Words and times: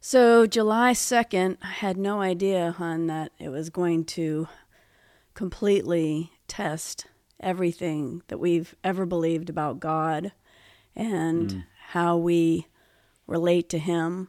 So 0.00 0.46
July 0.46 0.92
2nd, 0.92 1.58
I 1.62 1.66
had 1.66 1.96
no 1.96 2.20
idea, 2.20 2.72
hon, 2.72 3.08
that 3.08 3.32
it 3.38 3.48
was 3.48 3.68
going 3.68 4.04
to 4.06 4.48
completely 5.34 6.32
test 6.46 7.06
everything 7.40 8.22
that 8.28 8.38
we've 8.38 8.74
ever 8.84 9.06
believed 9.06 9.50
about 9.50 9.80
God 9.80 10.32
and 10.94 11.50
Mm. 11.50 11.64
how 11.88 12.16
we 12.16 12.66
relate 13.26 13.68
to 13.70 13.78
Him. 13.78 14.28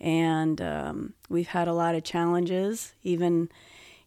And 0.00 0.60
um, 0.62 1.14
we've 1.28 1.48
had 1.48 1.68
a 1.68 1.74
lot 1.74 1.94
of 1.94 2.02
challenges, 2.04 2.94
even, 3.02 3.50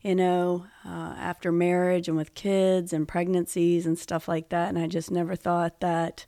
you 0.01 0.15
know, 0.15 0.65
uh, 0.85 1.13
after 1.17 1.51
marriage 1.51 2.07
and 2.07 2.17
with 2.17 2.33
kids 2.33 2.91
and 2.93 3.07
pregnancies 3.07 3.85
and 3.85 3.97
stuff 3.99 4.27
like 4.27 4.49
that. 4.49 4.69
And 4.69 4.79
I 4.79 4.87
just 4.87 5.11
never 5.11 5.35
thought 5.35 5.79
that. 5.81 6.25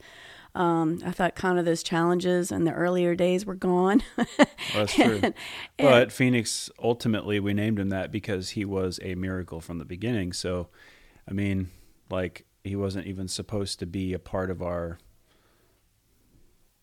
Um, 0.55 1.01
I 1.05 1.11
thought 1.11 1.35
kind 1.35 1.59
of 1.59 1.65
those 1.65 1.83
challenges 1.83 2.51
in 2.51 2.63
the 2.63 2.71
earlier 2.71 3.13
days 3.13 3.45
were 3.45 3.55
gone. 3.55 4.01
Well, 4.17 4.25
that's 4.73 4.93
true. 4.95 5.19
And- 5.21 5.33
but 5.77 6.11
Phoenix, 6.11 6.69
ultimately, 6.81 7.39
we 7.39 7.53
named 7.53 7.77
him 7.79 7.89
that 7.89 8.11
because 8.11 8.51
he 8.51 8.63
was 8.65 8.99
a 9.03 9.15
miracle 9.15 9.59
from 9.59 9.77
the 9.79 9.85
beginning. 9.85 10.31
So, 10.33 10.69
I 11.29 11.33
mean, 11.33 11.69
like, 12.09 12.45
he 12.63 12.75
wasn't 12.75 13.05
even 13.07 13.27
supposed 13.27 13.79
to 13.79 13.85
be 13.85 14.13
a 14.13 14.19
part 14.19 14.49
of 14.49 14.61
our 14.61 14.97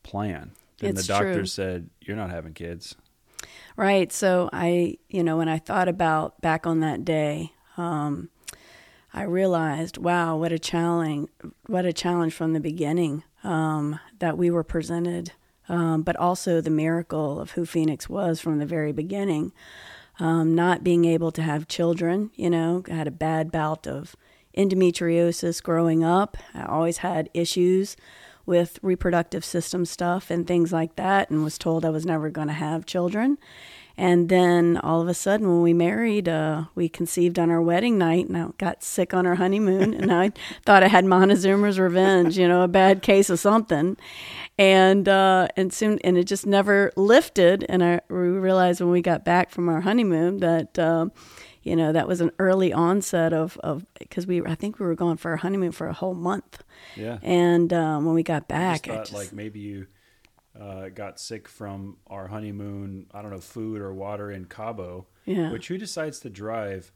plan. 0.02 0.52
And 0.80 0.90
It's 0.98 1.06
the 1.06 1.12
doctor 1.12 1.34
true. 1.34 1.46
said, 1.46 1.90
You're 2.00 2.16
not 2.16 2.30
having 2.30 2.52
kids. 2.54 2.94
Right. 3.76 4.12
So 4.12 4.50
I, 4.52 4.98
you 5.08 5.22
know, 5.24 5.36
when 5.36 5.48
I 5.48 5.58
thought 5.58 5.88
about 5.88 6.40
back 6.40 6.66
on 6.66 6.80
that 6.80 7.04
day, 7.04 7.52
um, 7.76 8.28
I 9.14 9.22
realized, 9.22 9.98
wow, 9.98 10.36
what 10.36 10.52
a 10.52 10.58
challenge! 10.58 11.28
What 11.66 11.84
a 11.84 11.92
challenge 11.92 12.32
from 12.34 12.52
the 12.52 12.60
beginning 12.60 13.24
um, 13.44 13.98
that 14.18 14.38
we 14.38 14.50
were 14.50 14.64
presented, 14.64 15.32
um, 15.68 16.02
but 16.02 16.16
also 16.16 16.60
the 16.60 16.70
miracle 16.70 17.40
of 17.40 17.52
who 17.52 17.64
Phoenix 17.64 18.08
was 18.08 18.40
from 18.40 18.58
the 18.58 18.66
very 18.66 18.92
beginning. 18.92 19.52
Um, 20.18 20.54
not 20.54 20.84
being 20.84 21.04
able 21.06 21.32
to 21.32 21.42
have 21.42 21.68
children, 21.68 22.30
you 22.36 22.50
know, 22.50 22.84
I 22.88 22.94
had 22.94 23.08
a 23.08 23.12
bad 23.12 23.50
bout 23.50 23.86
of 23.86 24.14
endometriosis 24.56 25.62
growing 25.62 26.04
up. 26.04 26.36
I 26.54 26.64
always 26.64 26.98
had 26.98 27.30
issues 27.32 27.96
with 28.44 28.78
reproductive 28.82 29.44
system 29.44 29.84
stuff 29.84 30.30
and 30.30 30.46
things 30.46 30.72
like 30.72 30.96
that, 30.96 31.30
and 31.30 31.42
was 31.42 31.58
told 31.58 31.84
I 31.84 31.90
was 31.90 32.04
never 32.04 32.28
going 32.28 32.48
to 32.48 32.54
have 32.54 32.86
children. 32.86 33.38
And 33.96 34.28
then 34.28 34.78
all 34.78 35.00
of 35.02 35.08
a 35.08 35.14
sudden, 35.14 35.48
when 35.48 35.62
we 35.62 35.74
married, 35.74 36.28
uh, 36.28 36.64
we 36.74 36.88
conceived 36.88 37.38
on 37.38 37.50
our 37.50 37.60
wedding 37.60 37.98
night, 37.98 38.26
and 38.26 38.36
I 38.36 38.46
got 38.58 38.82
sick 38.82 39.12
on 39.12 39.26
our 39.26 39.34
honeymoon, 39.34 39.92
and 39.94 40.10
I 40.12 40.32
thought 40.64 40.82
I 40.82 40.88
had 40.88 41.04
Montezuma's 41.04 41.78
revenge, 41.78 42.38
you 42.38 42.48
know, 42.48 42.62
a 42.62 42.68
bad 42.68 43.02
case 43.02 43.28
of 43.30 43.38
something, 43.38 43.96
and 44.58 45.08
uh, 45.08 45.48
and 45.56 45.72
soon, 45.72 45.98
and 46.04 46.16
it 46.16 46.24
just 46.24 46.46
never 46.46 46.92
lifted. 46.96 47.64
And 47.68 47.82
I 47.84 48.00
we 48.08 48.16
realized 48.16 48.80
when 48.80 48.90
we 48.90 49.02
got 49.02 49.24
back 49.24 49.50
from 49.50 49.68
our 49.68 49.80
honeymoon 49.82 50.38
that. 50.38 50.78
Um, 50.78 51.12
you 51.64 51.76
know 51.76 51.92
that 51.92 52.08
was 52.08 52.20
an 52.20 52.32
early 52.40 52.72
onset 52.72 53.32
of 53.32 53.56
of 53.58 53.86
because 54.00 54.26
we 54.26 54.42
I 54.44 54.56
think 54.56 54.80
we 54.80 54.86
were 54.86 54.96
gone 54.96 55.16
for 55.16 55.30
our 55.30 55.36
honeymoon 55.36 55.70
for 55.70 55.86
a 55.86 55.92
whole 55.92 56.12
month, 56.12 56.64
Yeah. 56.96 57.18
and 57.22 57.72
um, 57.72 58.04
when 58.04 58.16
we 58.16 58.24
got 58.24 58.42
I 58.42 58.46
back, 58.48 58.82
just 58.82 58.90
I 58.98 58.98
just- 59.02 59.12
like, 59.12 59.32
maybe 59.32 59.60
you 59.60 59.86
uh, 60.58 60.88
got 60.88 61.18
sick 61.18 61.48
from 61.48 61.96
our 62.06 62.26
honeymoon, 62.28 63.06
I 63.12 63.22
don't 63.22 63.30
know, 63.30 63.38
food 63.38 63.80
or 63.80 63.92
water 63.94 64.30
in 64.30 64.44
Cabo. 64.46 65.06
Yeah. 65.24 65.50
Which 65.50 65.68
who 65.68 65.78
decides 65.78 66.20
to 66.20 66.30
drive 66.30 66.92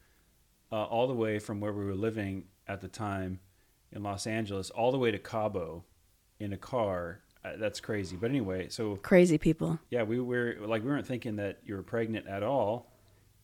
uh, 0.71 0.85
all 0.85 1.07
the 1.07 1.15
way 1.15 1.39
from 1.39 1.61
where 1.61 1.73
we 1.73 1.85
were 1.85 1.95
living 1.95 2.45
at 2.67 2.81
the 2.81 2.89
time 2.89 3.41
in 3.93 4.03
Los 4.03 4.27
Angeles 4.27 4.71
all 4.71 4.93
the 4.93 4.98
way 4.98 5.11
to 5.11 5.19
Cabo 5.19 5.85
in 6.39 6.53
a 6.53 6.57
car? 6.57 7.23
Uh, 7.45 7.53
that's 7.57 7.81
crazy. 7.81 8.17
But 8.17 8.31
anyway, 8.31 8.69
so 8.69 8.97
crazy 8.97 9.39
people. 9.39 9.79
yeah, 9.91 10.03
we 10.03 10.20
were 10.20 10.57
like 10.61 10.83
we 10.83 10.89
weren't 10.91 11.07
thinking 11.07 11.37
that 11.37 11.61
you 11.65 11.77
were 11.77 11.83
pregnant 11.83 12.27
at 12.27 12.43
all, 12.43 12.93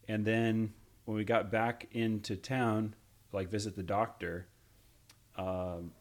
and 0.09 0.25
then 0.25 0.73
when 1.05 1.17
we 1.17 1.25
got 1.25 1.51
back 1.51 1.87
into 1.93 2.37
town, 2.37 2.95
like 3.33 3.49
visit 3.49 3.77
the 3.77 3.83
doctor. 3.83 4.49
Um, 5.37 5.93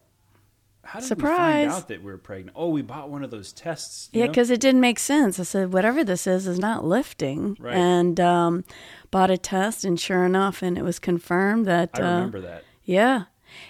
how 0.83 0.99
did 0.99 1.05
we 1.05 1.07
Surprise. 1.07 1.37
find 1.67 1.71
out 1.71 1.87
that 1.89 1.99
we 2.03 2.11
were 2.11 2.17
pregnant? 2.17 2.55
Oh, 2.57 2.69
we 2.69 2.81
bought 2.81 3.09
one 3.09 3.23
of 3.23 3.31
those 3.31 3.53
tests. 3.53 4.09
you 4.11 4.21
Yeah, 4.21 4.27
because 4.27 4.49
it 4.49 4.59
didn't 4.59 4.81
make 4.81 4.99
sense. 4.99 5.39
I 5.39 5.43
said, 5.43 5.71
whatever 5.73 6.03
this 6.03 6.25
is, 6.27 6.47
is 6.47 6.59
not 6.59 6.83
lifting. 6.83 7.55
Right. 7.59 7.75
And 7.75 8.19
um, 8.19 8.63
bought 9.11 9.29
a 9.31 9.37
test, 9.37 9.85
and 9.85 9.99
sure 9.99 10.25
enough, 10.25 10.61
and 10.61 10.77
it 10.77 10.83
was 10.83 10.99
confirmed 10.99 11.65
that. 11.67 11.91
I 11.93 11.99
uh, 12.01 12.15
remember 12.15 12.41
that. 12.41 12.63
Yeah. 12.83 13.25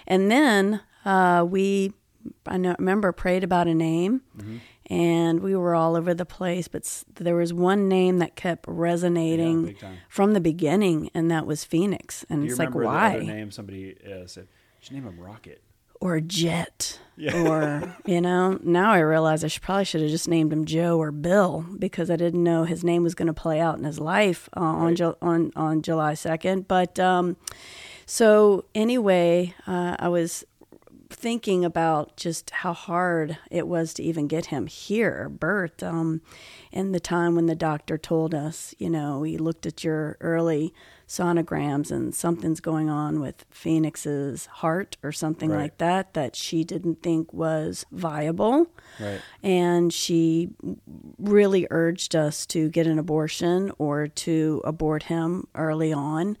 And 0.06 0.30
then 0.30 0.80
uh, 1.04 1.44
we, 1.48 1.92
I 2.46 2.56
know, 2.56 2.74
remember, 2.78 3.12
prayed 3.12 3.44
about 3.44 3.66
a 3.68 3.74
name, 3.74 4.22
Mm-hmm. 4.36 4.56
and 4.86 5.40
we 5.40 5.54
were 5.54 5.74
all 5.74 5.96
over 5.96 6.14
the 6.14 6.24
place, 6.26 6.66
but 6.68 7.04
there 7.14 7.36
was 7.36 7.52
one 7.52 7.88
name 7.88 8.18
that 8.18 8.36
kept 8.36 8.64
resonating 8.68 9.74
time. 9.76 9.98
from 10.08 10.32
the 10.32 10.40
beginning, 10.40 11.10
and 11.14 11.30
that 11.30 11.46
was 11.46 11.64
Phoenix. 11.64 12.24
And 12.30 12.44
it's 12.48 12.58
like, 12.58 12.74
why? 12.74 13.18
name? 13.18 13.50
Somebody 13.50 13.96
uh, 14.04 14.26
said, 14.26 14.48
"Should 14.80 14.92
name 14.94 15.04
him 15.04 15.18
Rocket." 15.20 15.62
Or 16.02 16.20
Jet, 16.20 16.98
Yeah. 17.16 17.48
or 17.48 17.96
you 18.06 18.20
know. 18.20 18.58
Now 18.62 18.90
I 18.92 18.98
realize 18.98 19.44
I 19.44 19.48
should 19.48 19.62
probably 19.62 19.84
should 19.84 20.00
have 20.02 20.10
just 20.10 20.28
named 20.28 20.52
him 20.52 20.64
Joe 20.64 20.98
or 21.00 21.12
Bill 21.12 21.64
because 21.78 22.10
I 22.10 22.16
didn't 22.16 22.42
know 22.42 22.64
his 22.64 22.82
name 22.84 23.02
was 23.02 23.14
going 23.14 23.28
to 23.28 23.32
play 23.32 23.60
out 23.60 23.78
in 23.78 23.84
his 23.84 23.98
life 24.00 24.48
uh, 24.56 24.60
on 24.60 24.86
Right. 24.88 24.96
Ju- 24.96 25.16
on 25.22 25.52
on 25.56 25.82
July 25.82 26.14
second. 26.14 26.66
But 26.68 26.98
um, 26.98 27.36
so 28.06 28.64
anyway, 28.74 29.54
uh, 29.66 29.96
I 29.98 30.08
was 30.08 30.44
thinking 31.10 31.64
about 31.64 32.16
just 32.16 32.50
how 32.50 32.72
hard 32.72 33.36
it 33.50 33.68
was 33.68 33.92
to 33.94 34.02
even 34.02 34.26
get 34.26 34.46
him 34.46 34.66
here, 34.66 35.28
Bert. 35.28 35.82
Um, 35.82 36.22
and 36.72 36.94
the 36.94 37.00
time 37.00 37.36
when 37.36 37.46
the 37.46 37.54
doctor 37.54 37.98
told 37.98 38.34
us, 38.34 38.74
you 38.78 38.88
know, 38.90 39.18
we 39.20 39.36
looked 39.36 39.66
at 39.66 39.84
your 39.84 40.16
early 40.20 40.72
sonograms 41.12 41.90
and 41.90 42.14
something's 42.14 42.60
going 42.60 42.88
on 42.88 43.20
with 43.20 43.44
Phoenix's 43.50 44.46
heart 44.46 44.96
or 45.02 45.12
something 45.12 45.50
Right. 45.50 45.62
like 45.64 45.78
that 45.78 46.14
that 46.14 46.34
she 46.34 46.64
didn't 46.64 47.02
think 47.02 47.32
was 47.34 47.84
viable. 47.92 48.66
Right. 48.98 49.20
And 49.42 49.92
she 49.92 50.48
really 51.18 51.66
urged 51.70 52.16
us 52.16 52.46
to 52.46 52.68
get 52.70 52.86
an 52.86 52.98
abortion 52.98 53.72
or 53.78 54.06
to 54.08 54.62
abort 54.64 55.04
him 55.04 55.46
early 55.54 55.92
on 55.92 56.38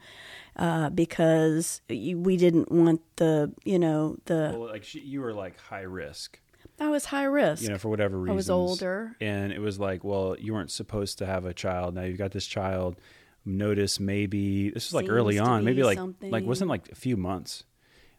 uh, 0.56 0.88
because 0.90 1.82
we 1.88 2.36
didn't 2.38 2.72
want 2.72 3.02
the, 3.16 3.52
you 3.64 3.78
know, 3.78 4.16
the. 4.24 4.54
Well, 4.56 4.68
like 4.70 4.84
she, 4.84 5.00
you 5.00 5.20
were 5.20 5.34
like 5.34 5.58
high 5.58 5.82
risk, 5.82 6.38
I 6.80 6.88
was 6.88 7.04
high 7.04 7.24
risk. 7.24 7.62
you 7.62 7.68
know, 7.68 7.78
for 7.78 7.90
whatever 7.90 8.16
reason. 8.18 8.32
I 8.32 8.34
was 8.36 8.50
older. 8.50 9.16
and 9.20 9.52
it 9.52 9.60
was 9.60 9.78
like, 9.78 10.02
well, 10.02 10.34
you 10.38 10.54
weren't 10.54 10.70
supposed 10.70 11.18
to 11.18 11.26
have 11.26 11.44
a 11.44 11.52
child. 11.54 11.94
Now 11.94 12.02
you've 12.02 12.18
got 12.18 12.32
this 12.32 12.46
child. 12.46 12.96
Notice 13.44 13.98
maybe 13.98 14.70
this 14.70 14.88
was 14.88 14.94
like 14.94 15.08
early 15.08 15.36
Seems 15.36 15.48
on, 15.48 15.64
maybe 15.64 15.82
like 15.82 15.98
something. 15.98 16.30
like 16.30 16.44
wasn't 16.44 16.70
like 16.70 16.90
a 16.90 16.94
few 16.94 17.16
months. 17.16 17.64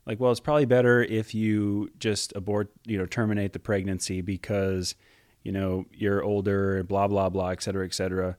Like, 0.06 0.20
well, 0.20 0.32
it's 0.32 0.42
probably 0.42 0.66
better 0.66 1.02
if 1.02 1.34
you 1.34 1.90
just 1.98 2.34
abort, 2.36 2.72
you 2.86 2.98
know, 2.98 3.06
terminate 3.06 3.54
the 3.54 3.60
pregnancy 3.60 4.20
because, 4.20 4.96
you 5.44 5.54
know, 5.54 5.86
you're 5.94 6.22
older, 6.22 6.84
blah 6.84 7.08
blah 7.08 7.30
blah, 7.30 7.50
et 7.50 7.64
cetera, 7.64 7.86
et 7.86 7.94
cetera. 7.94 8.36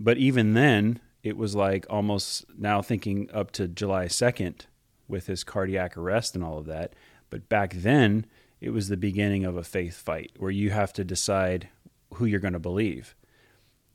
But 0.00 0.18
even 0.18 0.54
then, 0.54 1.00
it 1.22 1.36
was 1.36 1.54
like 1.54 1.86
almost 1.88 2.44
now 2.58 2.82
thinking 2.82 3.28
up 3.32 3.52
to 3.52 3.68
July 3.68 4.08
second 4.08 4.66
with 5.08 5.28
his 5.28 5.44
cardiac 5.44 5.96
arrest 5.96 6.34
and 6.34 6.42
all 6.42 6.58
of 6.58 6.66
that. 6.66 6.94
But 7.30 7.48
back 7.48 7.74
then, 7.74 8.26
it 8.60 8.70
was 8.70 8.88
the 8.88 8.96
beginning 8.96 9.44
of 9.44 9.56
a 9.56 9.62
faith 9.62 9.96
fight 9.96 10.32
where 10.38 10.50
you 10.50 10.70
have 10.70 10.92
to 10.94 11.04
decide 11.04 11.68
who 12.14 12.24
you're 12.24 12.40
going 12.40 12.52
to 12.52 12.58
believe. 12.58 13.14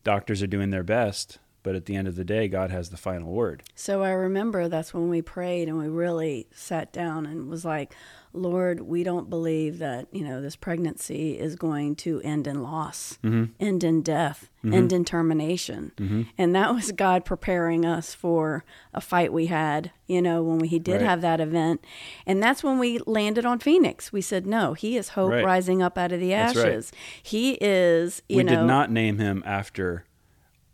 Doctors 0.03 0.41
are 0.41 0.47
doing 0.47 0.69
their 0.69 0.83
best, 0.83 1.39
but 1.63 1.75
at 1.75 1.85
the 1.85 1.95
end 1.95 2.07
of 2.07 2.15
the 2.15 2.23
day, 2.23 2.47
God 2.47 2.71
has 2.71 2.89
the 2.89 2.97
final 2.97 3.31
word. 3.31 3.63
So 3.75 4.03
I 4.03 4.11
remember 4.11 4.67
that's 4.67 4.93
when 4.93 5.09
we 5.09 5.21
prayed 5.21 5.67
and 5.67 5.77
we 5.77 5.87
really 5.87 6.47
sat 6.53 6.91
down 6.91 7.25
and 7.25 7.49
was 7.49 7.63
like, 7.65 7.93
Lord, 8.33 8.79
we 8.81 9.03
don't 9.03 9.29
believe 9.29 9.79
that, 9.79 10.07
you 10.13 10.23
know, 10.23 10.41
this 10.41 10.55
pregnancy 10.55 11.37
is 11.37 11.55
going 11.57 11.97
to 11.97 12.21
end 12.21 12.47
in 12.47 12.63
loss, 12.63 13.19
mm-hmm. 13.21 13.51
end 13.59 13.83
in 13.83 14.01
death, 14.01 14.49
mm-hmm. 14.63 14.73
end 14.73 14.93
in 14.93 15.03
termination. 15.03 15.91
Mm-hmm. 15.97 16.21
And 16.37 16.55
that 16.55 16.73
was 16.73 16.93
God 16.93 17.25
preparing 17.25 17.85
us 17.85 18.13
for 18.13 18.63
a 18.93 19.01
fight 19.01 19.33
we 19.33 19.47
had, 19.47 19.91
you 20.07 20.21
know, 20.21 20.41
when 20.43 20.59
we, 20.59 20.69
he 20.69 20.79
did 20.79 21.01
Right. 21.01 21.01
have 21.01 21.21
that 21.21 21.41
event. 21.41 21.83
And 22.25 22.41
that's 22.41 22.63
when 22.63 22.79
we 22.79 22.99
landed 22.99 23.45
on 23.45 23.59
Phoenix. 23.59 24.13
We 24.13 24.21
said, 24.21 24.47
no, 24.47 24.75
he 24.75 24.95
is 24.95 25.09
hope 25.09 25.31
Right. 25.31 25.43
rising 25.43 25.81
up 25.81 25.97
out 25.97 26.13
of 26.13 26.21
the 26.21 26.29
That's 26.29 26.55
right. 26.55 26.67
ashes. 26.67 26.93
He 27.21 27.57
is, 27.59 28.21
you 28.29 28.37
we 28.37 28.43
know. 28.43 28.55
did 28.61 28.65
not 28.65 28.89
name 28.91 29.17
him 29.17 29.43
after 29.45 30.05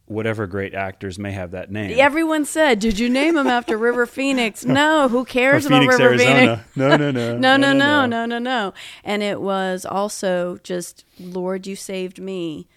whatever 0.08 0.48
great 0.48 0.74
actors 0.74 1.20
may 1.20 1.32
have 1.32 1.52
that 1.52 1.72
name. 1.72 1.98
Everyone 2.00 2.46
said, 2.46 2.80
"Did 2.80 2.98
you 2.98 3.10
name 3.10 3.38
him 3.38 3.48
after 3.48 3.78
River 3.78 4.06
Phoenix?" 4.18 4.66
No, 4.66 5.08
who 5.08 5.20
Or 5.20 5.26
cares 5.26 5.66
about 5.66 5.82
Phoenix, 5.82 6.00
River 6.00 6.10
Arizona. 6.10 6.40
Phoenix? 6.40 6.64
No, 6.76 6.98
no, 6.98 7.12
no, 7.12 7.38
No, 7.38 7.58
no, 7.58 7.74
no, 7.74 8.06
no, 8.06 8.26
no, 8.26 8.40
no. 8.40 8.74
And 9.04 9.22
it 9.22 9.42
was 9.42 9.86
also 9.86 10.58
just, 10.64 11.04
Lord, 11.20 11.68
you 11.68 11.76
saved 11.76 12.20
me. 12.20 12.68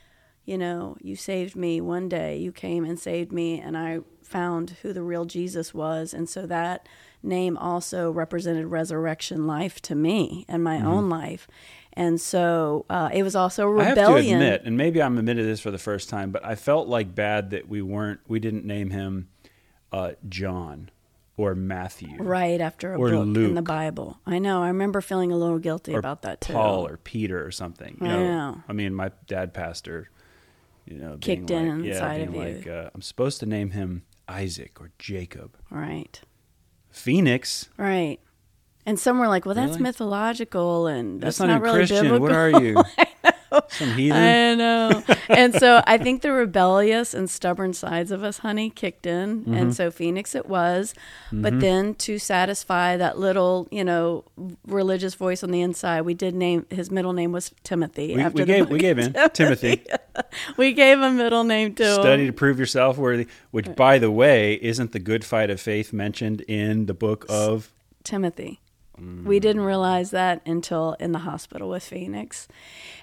You 0.45 0.59
know, 0.59 0.97
you 1.01 1.17
saved 1.17 1.55
me 1.55 1.81
one 1.81 2.09
day. 2.09 2.37
You 2.37 2.51
came 2.51 2.85
and 2.85 2.99
saved 2.99 3.31
me, 3.31 3.61
and 3.61 3.77
I 3.77 4.01
found 4.23 4.77
who 4.83 4.93
the 4.93 5.03
real 5.03 5.25
Jesus 5.25 5.75
was. 5.75 6.15
And 6.15 6.29
so 6.29 6.47
that 6.47 6.89
name 7.23 7.57
also 7.57 8.11
represented 8.11 8.67
resurrection 8.67 9.47
life 9.47 9.81
to 9.83 9.95
me 9.95 10.45
and 10.49 10.65
my 10.65 10.79
mm-hmm. 10.79 10.87
own 10.87 11.09
life. 11.09 11.47
And 11.95 12.21
so 12.21 12.87
uh, 12.89 13.11
it 13.13 13.23
was 13.25 13.35
also 13.35 13.69
a 13.69 13.79
I 13.81 13.85
have 13.85 13.95
to 13.97 14.01
rebellion. 14.03 14.41
admit, 14.41 14.63
and 14.65 14.77
maybe 14.77 15.03
I'm 15.03 15.19
admitting 15.19 15.45
this 15.45 15.61
for 15.61 15.71
the 15.73 15.79
first 15.79 16.09
time, 16.09 16.31
but 16.31 16.45
I 16.45 16.55
felt 16.55 16.87
like 16.89 17.15
bad 17.15 17.51
that 17.51 17.69
we 17.69 17.83
weren't, 17.83 18.21
we 18.29 18.39
didn't 18.39 18.65
name 18.65 18.91
him 18.91 19.29
uh, 19.93 20.13
John 20.29 20.91
or 21.37 21.55
Matthew, 21.55 22.17
right 22.19 22.61
after 22.61 22.93
a 22.95 22.99
Or 22.99 23.11
book 23.11 23.37
in 23.37 23.55
the 23.55 23.63
Bible. 23.63 24.21
I 24.27 24.39
know. 24.39 24.63
I 24.63 24.69
remember 24.69 25.01
feeling 25.01 25.33
a 25.33 25.37
little 25.37 25.59
guilty 25.59 25.95
or 25.95 25.99
about 25.99 26.23
that 26.23 26.41
too. 26.43 26.53
Paul 26.53 26.87
or 26.87 26.97
Peter 26.99 27.45
or 27.45 27.51
something. 27.51 27.97
You 28.01 28.07
I 28.07 28.11
know, 28.11 28.25
know. 28.25 28.63
I 28.69 28.73
mean, 28.73 28.95
my 28.95 29.11
dad 29.27 29.53
pastor, 29.55 30.11
you 30.87 30.97
know, 30.99 31.17
being 31.17 31.21
Kicked 31.47 31.51
in 31.51 31.79
like, 31.79 31.87
yeah, 31.87 31.93
inside 31.95 32.17
being 32.17 32.29
of 32.29 32.35
you. 32.35 32.57
like, 32.59 32.67
uh, 32.69 32.91
I'm 32.95 33.03
supposed 33.03 33.41
to 33.41 33.47
name 33.47 33.71
him 33.71 34.03
Isaac 34.29 34.81
or 34.81 34.91
Jacob, 34.99 35.57
Right. 35.71 36.21
Phoenix. 36.91 37.69
Right. 37.77 38.21
And 38.87 38.99
some 38.99 39.19
were 39.19 39.29
like, 39.29 39.45
well, 39.47 39.55
that's 39.55 39.73
Really? 39.73 39.83
mythological 39.83 40.87
and 40.87 41.21
that's, 41.21 41.39
That's, 41.39 41.49
not, 41.49 41.57
even 41.57 41.63
really 41.63 41.79
Christian. 41.81 42.03
biblical. 42.05 42.21
What 42.23 42.33
are 42.33 42.63
you? 42.63 42.83
Some 43.71 43.95
heathen. 43.95 44.17
I 44.17 44.55
know. 44.55 45.03
and 45.29 45.53
so 45.55 45.83
I 45.85 45.99
think 45.99 46.23
the 46.23 46.31
rebellious 46.33 47.15
and 47.15 47.29
stubborn 47.29 47.73
sides 47.73 48.13
of 48.13 48.23
us, 48.23 48.39
honey, 48.39 48.71
kicked 48.71 49.07
in. 49.07 49.41
Mm-hmm. 49.41 49.55
And 49.55 49.75
so 49.75 49.91
Phoenix 49.91 50.37
it 50.37 50.47
was. 50.49 50.95
But 51.33 51.59
then 51.59 51.95
to 51.97 52.19
satisfy 52.21 52.97
that 52.97 53.19
little, 53.19 53.67
you 53.73 53.83
know, 53.83 54.23
religious 54.69 55.15
voice 55.17 55.43
on 55.43 55.51
the 55.51 55.63
inside, 55.63 56.03
we 56.03 56.15
did 56.15 56.33
name 56.35 56.65
his 56.71 56.93
middle 56.93 57.13
name 57.13 57.33
was 57.33 57.53
Timothy. 57.65 58.15
we, 58.15 58.23
after 58.23 58.43
we 58.43 58.45
gave 58.47 58.71
we 58.71 58.79
gave 58.79 58.99
in 58.99 59.15
Timothy. 59.33 59.85
We 60.57 60.73
gave 60.75 61.01
a 61.01 61.11
middle 61.11 61.45
name 61.45 61.75
to 61.77 61.95
Study 61.95 62.23
him. 62.23 62.29
to 62.29 62.33
prove 62.33 62.59
yourself 62.59 62.99
worthy. 62.99 63.27
Which, 63.53 63.75
by 63.75 63.99
the 63.99 64.11
way, 64.11 64.55
isn't 64.61 64.93
the 64.93 64.99
good 64.99 65.25
fight 65.25 65.51
of 65.51 65.61
faith 65.61 65.93
mentioned 65.93 66.43
in 66.43 66.87
the 66.87 66.95
book 66.95 67.25
of? 67.29 67.73
Timothy. 68.05 68.61
We 69.01 69.41
didn't 69.41 69.63
realize 69.63 70.11
that 70.11 70.43
until 70.47 70.95
in 71.01 71.13
the 71.13 71.21
hospital 71.21 71.69
with 71.69 71.83
Phoenix. 71.83 72.49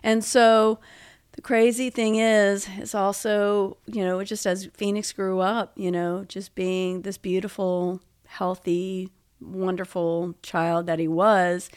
And 0.04 0.24
so 0.24 0.80
the 1.34 1.42
crazy 1.42 1.90
thing 1.90 2.16
is, 2.16 2.68
it's 2.78 2.96
also, 2.96 3.78
you 3.86 4.04
know, 4.04 4.24
just 4.24 4.46
as 4.46 4.70
Phoenix 4.76 5.12
grew 5.14 5.40
up, 5.40 5.74
you 5.76 5.92
know, 5.92 6.26
just 6.28 6.56
being 6.56 7.02
this 7.02 7.18
beautiful, 7.18 8.02
healthy, 8.26 9.10
wonderful 9.40 10.36
child 10.42 10.88
that 10.88 11.00
he 11.00 11.08
was, 11.08 11.70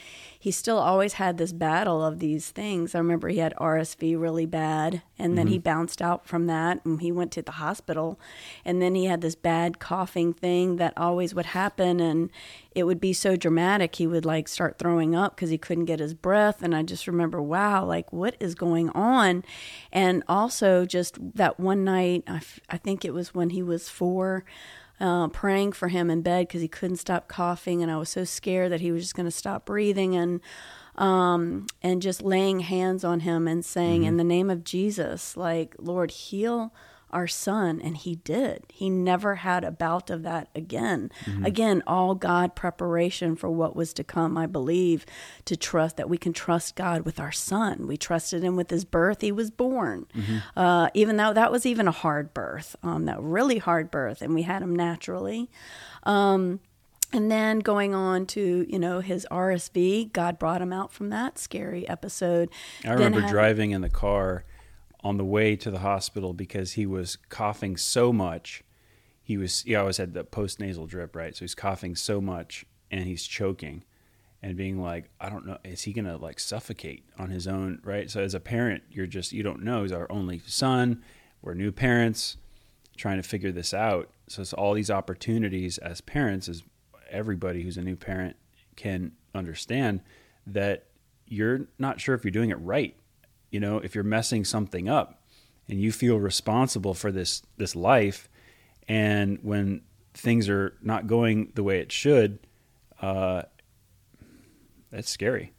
he 0.42 0.50
still 0.50 0.78
always 0.78 1.14
had 1.14 1.36
this 1.36 1.52
battle 1.52 2.02
of 2.02 2.18
these 2.18 2.48
things. 2.48 2.94
I 2.94 2.98
remember 2.98 3.28
he 3.28 3.38
had 3.38 3.54
RSV 3.56 4.18
really 4.18 4.46
bad, 4.46 5.02
and 5.18 5.36
then 5.36 5.48
he 5.48 5.56
mm-hmm. 5.56 5.64
bounced 5.64 6.00
out 6.00 6.26
from 6.26 6.46
that, 6.46 6.82
and 6.82 7.02
he 7.02 7.12
went 7.12 7.30
to 7.32 7.42
the 7.42 7.52
hospital, 7.52 8.18
and 8.64 8.80
then 8.80 8.94
he 8.94 9.04
had 9.04 9.20
this 9.20 9.34
bad 9.34 9.78
coughing 9.78 10.32
thing 10.32 10.76
that 10.76 10.94
always 10.96 11.34
would 11.34 11.46
happen, 11.46 12.00
and 12.00 12.30
it 12.74 12.84
would 12.84 13.02
be 13.02 13.12
so 13.12 13.36
dramatic. 13.36 13.96
He 13.96 14.06
would 14.06 14.24
like 14.24 14.48
start 14.48 14.78
throwing 14.78 15.14
up 15.14 15.36
because 15.36 15.50
he 15.50 15.58
couldn't 15.58 15.84
get 15.84 16.00
his 16.00 16.14
breath, 16.14 16.62
and 16.62 16.74
I 16.74 16.84
just 16.84 17.06
remember, 17.06 17.42
wow, 17.42 17.84
like 17.84 18.10
what 18.10 18.34
is 18.40 18.54
going 18.54 18.88
on? 18.90 19.44
And 19.92 20.24
also 20.26 20.86
just 20.86 21.18
that 21.34 21.60
one 21.60 21.84
night, 21.84 22.24
I, 22.26 22.36
f- 22.36 22.60
I 22.70 22.78
think 22.78 23.04
it 23.04 23.12
was 23.12 23.34
when 23.34 23.50
he 23.50 23.62
was 23.62 23.90
four 23.90 24.46
uh, 25.00 25.28
praying 25.28 25.72
for 25.72 25.88
him 25.88 26.10
in 26.10 26.22
bed 26.22 26.48
because 26.48 26.60
he 26.60 26.68
couldn't 26.68 26.96
stop 26.96 27.28
coughing, 27.28 27.82
and 27.82 27.90
I 27.90 27.96
was 27.96 28.08
so 28.08 28.24
scared 28.24 28.70
that 28.72 28.80
he 28.80 28.92
was 28.92 29.02
just 29.02 29.14
going 29.14 29.26
to 29.26 29.30
stop 29.30 29.64
breathing, 29.64 30.14
and 30.14 30.40
um, 30.96 31.66
and 31.82 32.02
just 32.02 32.22
laying 32.22 32.60
hands 32.60 33.04
on 33.04 33.20
him 33.20 33.48
and 33.48 33.64
saying, 33.64 34.04
"In 34.04 34.16
the 34.16 34.24
name 34.24 34.50
of 34.50 34.64
Jesus, 34.64 35.36
like 35.36 35.74
Lord, 35.78 36.10
heal." 36.10 36.72
Our 37.12 37.26
son, 37.26 37.80
and 37.82 37.96
he 37.96 38.16
did. 38.16 38.64
He 38.68 38.88
never 38.88 39.36
had 39.36 39.64
a 39.64 39.70
bout 39.70 40.10
of 40.10 40.22
that 40.22 40.48
again. 40.54 41.10
Again, 41.44 41.82
all 41.86 42.14
God 42.14 42.54
preparation 42.54 43.36
for 43.36 43.50
what 43.50 43.74
was 43.76 43.92
to 43.94 44.04
come, 44.04 44.38
I 44.38 44.46
believe, 44.46 45.04
to 45.44 45.56
trust 45.56 45.96
that 45.96 46.08
we 46.08 46.18
can 46.18 46.32
trust 46.32 46.76
God 46.76 47.02
with 47.02 47.18
our 47.20 47.32
son. 47.32 47.86
We 47.86 47.96
trusted 47.96 48.42
him 48.44 48.56
with 48.56 48.70
his 48.70 48.84
birth. 48.84 49.20
He 49.20 49.32
was 49.32 49.50
born. 49.50 50.06
Uh, 50.56 50.88
even 50.94 51.16
though 51.16 51.32
that 51.32 51.50
was 51.52 51.66
even 51.66 51.88
a 51.88 51.92
hard 51.92 52.32
birth, 52.32 52.76
um, 52.82 53.04
that 53.06 53.20
really 53.20 53.58
hard 53.58 53.90
birth, 53.90 54.22
and 54.22 54.34
we 54.34 54.42
had 54.42 54.62
him 54.62 54.74
naturally. 54.74 55.50
Um, 56.04 56.60
and 57.12 57.28
then 57.30 57.58
going 57.58 57.92
on 57.94 58.24
to 58.26 58.64
you 58.68 58.78
know 58.78 59.00
his 59.00 59.26
RSV, 59.30 60.12
God 60.12 60.38
brought 60.38 60.62
him 60.62 60.72
out 60.72 60.92
from 60.92 61.08
that 61.10 61.38
scary 61.38 61.88
episode. 61.88 62.50
I 62.84 62.92
remember 62.92 63.20
had- 63.22 63.30
driving 63.30 63.72
in 63.72 63.80
the 63.80 63.90
car 63.90 64.44
on 65.02 65.16
the 65.16 65.24
way 65.24 65.56
to 65.56 65.70
the 65.70 65.78
hospital 65.78 66.32
because 66.32 66.72
he 66.72 66.86
was 66.86 67.16
coughing 67.28 67.76
so 67.76 68.12
much. 68.12 68.62
He 69.22 69.36
was 69.36 69.62
he 69.62 69.74
always 69.74 69.96
had 69.96 70.14
the 70.14 70.24
post 70.24 70.60
nasal 70.60 70.86
drip, 70.86 71.16
right? 71.16 71.34
So 71.34 71.40
he's 71.40 71.54
coughing 71.54 71.96
so 71.96 72.20
much 72.20 72.64
and 72.90 73.06
he's 73.06 73.24
choking 73.24 73.84
and 74.42 74.56
being 74.56 74.80
like, 74.80 75.10
I 75.20 75.28
don't 75.28 75.46
know, 75.46 75.58
is 75.64 75.82
he 75.82 75.92
gonna 75.92 76.16
like 76.16 76.40
suffocate 76.40 77.04
on 77.18 77.30
his 77.30 77.46
own, 77.46 77.80
right? 77.84 78.10
So 78.10 78.20
as 78.20 78.34
a 78.34 78.40
parent, 78.40 78.82
you're 78.90 79.06
just 79.06 79.32
you 79.32 79.42
don't 79.42 79.62
know. 79.62 79.82
He's 79.82 79.92
our 79.92 80.10
only 80.10 80.40
son. 80.46 81.02
We're 81.42 81.54
new 81.54 81.72
parents 81.72 82.36
trying 82.96 83.16
to 83.16 83.22
figure 83.22 83.52
this 83.52 83.72
out. 83.72 84.10
So 84.28 84.42
it's 84.42 84.52
all 84.52 84.74
these 84.74 84.90
opportunities 84.90 85.78
as 85.78 86.00
parents, 86.00 86.48
as 86.48 86.62
everybody 87.10 87.62
who's 87.62 87.78
a 87.78 87.82
new 87.82 87.96
parent 87.96 88.36
can 88.76 89.12
understand 89.34 90.00
that 90.46 90.86
you're 91.26 91.68
not 91.78 92.00
sure 92.00 92.14
if 92.14 92.24
you're 92.24 92.30
doing 92.30 92.50
it 92.50 92.56
right. 92.56 92.96
You 93.50 93.60
know, 93.60 93.78
if 93.78 93.94
you're 93.94 94.04
messing 94.04 94.44
something 94.44 94.88
up 94.88 95.22
and 95.68 95.80
you 95.80 95.92
feel 95.92 96.18
responsible 96.18 96.94
for 96.94 97.10
this 97.10 97.42
this 97.56 97.74
life 97.74 98.28
and 98.88 99.38
when 99.42 99.82
things 100.14 100.48
are 100.48 100.74
not 100.82 101.06
going 101.06 101.52
the 101.54 101.62
way 101.62 101.78
it 101.78 101.92
should, 101.92 102.38
uh, 103.00 103.42
that's 104.90 105.08
scary. 105.08 105.52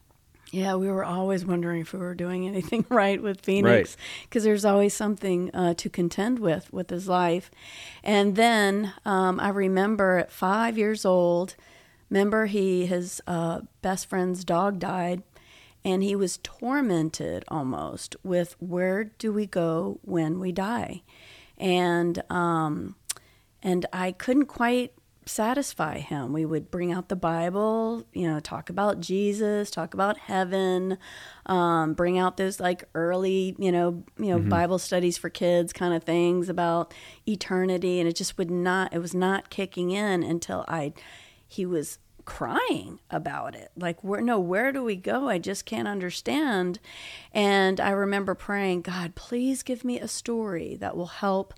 Yeah, 0.52 0.76
we 0.76 0.92
were 0.92 1.06
always 1.06 1.46
wondering 1.46 1.80
if 1.80 1.94
we 1.94 2.00
were 2.00 2.14
doing 2.14 2.46
anything 2.46 2.86
right 2.90 3.22
with 3.22 3.40
Phoenix 3.42 3.96
because 4.24 4.44
there's 4.44 4.66
always 4.66 4.94
something 4.94 5.50
uh, 5.56 5.74
to 5.76 5.90
contend 5.90 6.40
with 6.40 6.72
with 6.74 6.90
his 6.90 7.08
life. 7.08 7.50
And 8.04 8.36
then 8.36 8.94
um, 9.06 9.40
I 9.40 9.50
remember 9.50 10.18
at 10.18 10.32
five 10.32 10.78
years 10.78 11.06
old, 11.06 11.56
remember 12.10 12.48
he 12.48 12.86
his 12.86 13.22
uh, 13.28 13.62
best 13.82 14.08
friend's 14.08 14.44
dog 14.44 14.78
died, 14.78 15.24
and 15.84 16.04
he 16.04 16.16
was 16.16 16.40
tormented 16.44 17.44
almost 17.48 18.16
with 18.24 18.56
where 18.60 19.06
do 19.06 19.32
we 19.34 19.46
go 19.46 20.00
when 20.04 20.40
we 20.40 20.52
die, 20.52 21.04
and 21.58 22.22
um, 22.30 22.96
and 23.64 23.86
I 23.92 24.12
couldn't 24.12 24.46
quite 24.46 24.94
satisfy 25.26 26.00
him. 26.00 26.34
We 26.34 26.46
would 26.46 26.72
bring 26.72 26.92
out 26.92 27.10
the 27.10 27.16
Bible, 27.16 28.06
you 28.12 28.28
know, 28.28 28.40
talk 28.40 28.70
about 28.70 29.00
Jesus, 29.00 29.70
talk 29.70 29.94
about 29.94 30.18
heaven, 30.18 30.98
um, 31.46 31.94
bring 31.94 32.18
out 32.18 32.38
those 32.38 32.60
like 32.60 32.84
early, 32.96 33.56
you 33.60 33.72
know, 33.72 34.04
you 34.18 34.28
know, 34.28 34.40
Bible 34.40 34.80
studies 34.80 35.18
for 35.18 35.30
kids 35.30 35.74
kind 35.74 35.94
of 35.94 36.04
things 36.04 36.50
about 36.50 36.94
eternity, 37.28 38.00
and 38.00 38.10
it 38.10 38.16
just 38.16 38.38
would 38.38 38.52
not. 38.52 38.94
It 38.94 39.00
was 39.00 39.14
not 39.14 39.50
kicking 39.50 39.92
in 39.92 40.24
until 40.24 40.66
I, 40.68 40.94
he 41.48 41.66
was 41.66 42.00
crying 42.26 43.00
about 43.10 43.56
it. 43.56 43.72
Like 43.76 44.04
where 44.04 44.22
no 44.22 44.40
where 44.40 44.72
do 44.72 44.84
we 44.84 44.96
go? 44.96 45.30
I 45.30 45.38
just 45.38 45.66
can't 45.66 45.88
understand. 45.88 46.80
And 47.34 47.80
i 47.80 47.90
remember 47.90 48.36
praying 48.36 48.82
god 48.82 49.16
please 49.16 49.64
give 49.64 49.84
me 49.86 50.00
a 50.00 50.08
story 50.08 50.76
that 50.76 50.96
will 50.98 51.08
help 51.08 51.54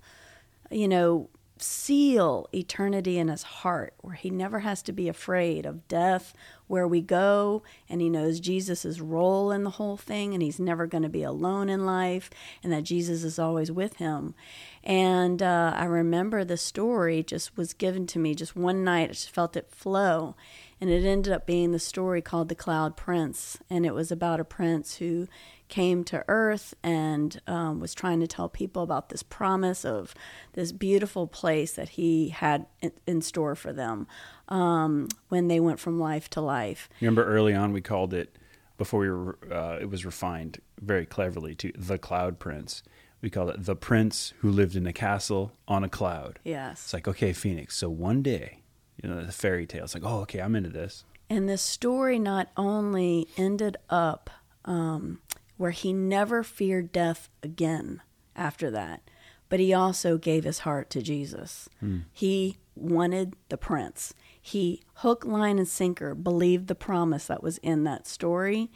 you 0.70 0.88
know, 0.88 1.30
seal 1.64 2.48
eternity 2.54 3.18
in 3.18 3.28
his 3.28 3.42
heart, 3.42 3.94
where 4.00 4.14
he 4.14 4.30
never 4.30 4.60
has 4.60 4.82
to 4.82 4.92
be 4.92 5.08
afraid 5.08 5.66
of 5.66 5.88
death, 5.88 6.34
where 6.66 6.86
we 6.86 7.00
go, 7.00 7.62
and 7.88 8.00
he 8.00 8.08
knows 8.08 8.40
Jesus' 8.40 9.00
role 9.00 9.50
in 9.50 9.64
the 9.64 9.70
whole 9.70 9.96
thing, 9.96 10.34
and 10.34 10.42
he's 10.42 10.60
never 10.60 10.86
going 10.86 11.02
to 11.02 11.08
be 11.08 11.22
alone 11.22 11.68
in 11.68 11.86
life, 11.86 12.30
and 12.62 12.72
that 12.72 12.84
Jesus 12.84 13.24
is 13.24 13.38
always 13.38 13.72
with 13.72 13.96
him. 13.96 14.34
And 14.82 15.42
uh, 15.42 15.72
I 15.74 15.84
remember 15.84 16.44
the 16.44 16.56
story 16.56 17.22
just 17.22 17.56
was 17.56 17.72
given 17.72 18.06
to 18.08 18.18
me 18.18 18.34
just 18.34 18.54
one 18.54 18.84
night. 18.84 19.10
I 19.10 19.12
just 19.12 19.30
felt 19.30 19.56
it 19.56 19.70
flow. 19.70 20.36
And 20.80 20.90
it 20.90 21.06
ended 21.06 21.32
up 21.32 21.46
being 21.46 21.72
the 21.72 21.78
story 21.78 22.20
called 22.20 22.48
The 22.48 22.54
Cloud 22.54 22.96
Prince. 22.96 23.58
And 23.70 23.86
it 23.86 23.94
was 23.94 24.12
about 24.12 24.40
a 24.40 24.44
prince 24.44 24.96
who 24.96 25.28
came 25.74 26.04
to 26.04 26.24
earth 26.28 26.72
and 26.84 27.40
um, 27.48 27.80
was 27.80 27.92
trying 27.94 28.20
to 28.20 28.28
tell 28.28 28.48
people 28.48 28.84
about 28.84 29.08
this 29.08 29.24
promise 29.24 29.84
of 29.84 30.14
this 30.52 30.70
beautiful 30.70 31.26
place 31.26 31.72
that 31.72 31.88
he 31.88 32.28
had 32.28 32.64
in, 32.80 32.92
in 33.08 33.20
store 33.20 33.56
for 33.56 33.72
them 33.72 34.06
um, 34.48 35.08
when 35.30 35.48
they 35.48 35.58
went 35.58 35.80
from 35.80 35.98
life 35.98 36.30
to 36.30 36.40
life. 36.40 36.88
Remember 37.00 37.24
early 37.24 37.54
on 37.54 37.72
we 37.72 37.80
called 37.80 38.14
it 38.14 38.38
before 38.78 39.00
we 39.00 39.10
were 39.10 39.36
uh, 39.50 39.78
it 39.80 39.90
was 39.90 40.04
refined 40.04 40.60
very 40.80 41.04
cleverly 41.04 41.56
to 41.56 41.72
the 41.76 41.98
Cloud 41.98 42.38
Prince. 42.38 42.84
We 43.20 43.28
called 43.28 43.50
it 43.50 43.64
the 43.64 43.74
prince 43.74 44.32
who 44.42 44.52
lived 44.52 44.76
in 44.76 44.86
a 44.86 44.92
castle 44.92 45.54
on 45.66 45.82
a 45.82 45.88
cloud. 45.88 46.38
Yes. 46.44 46.84
It's 46.84 46.94
like 46.94 47.08
okay, 47.08 47.32
Phoenix. 47.32 47.76
So 47.76 47.90
one 47.90 48.22
day, 48.22 48.60
you 49.02 49.08
know, 49.08 49.24
the 49.24 49.32
fairy 49.32 49.66
tale. 49.66 49.82
It's 49.82 49.94
like 49.94 50.04
oh, 50.04 50.20
okay, 50.20 50.38
I'm 50.38 50.54
into 50.54 50.70
this. 50.70 51.04
And 51.28 51.48
this 51.48 51.62
story 51.62 52.20
not 52.20 52.52
only 52.56 53.26
ended 53.36 53.76
up 53.90 54.30
um, 54.64 55.20
where 55.56 55.70
he 55.70 55.92
never 55.92 56.42
feared 56.42 56.92
death 56.92 57.28
again 57.42 58.02
after 58.34 58.70
that, 58.70 59.02
but 59.48 59.60
he 59.60 59.72
also 59.72 60.18
gave 60.18 60.44
his 60.44 60.60
heart 60.60 60.90
to 60.90 61.02
Jesus. 61.02 61.68
Hmm. 61.80 62.00
He 62.12 62.58
wanted 62.74 63.36
the 63.48 63.56
prince. 63.56 64.14
He 64.40 64.82
hook, 64.96 65.24
line, 65.24 65.58
and 65.58 65.68
sinker 65.68 66.14
believed 66.14 66.66
the 66.66 66.74
promise 66.74 67.26
that 67.26 67.42
was 67.42 67.58
in 67.58 67.84
that 67.84 68.06
story, 68.06 68.70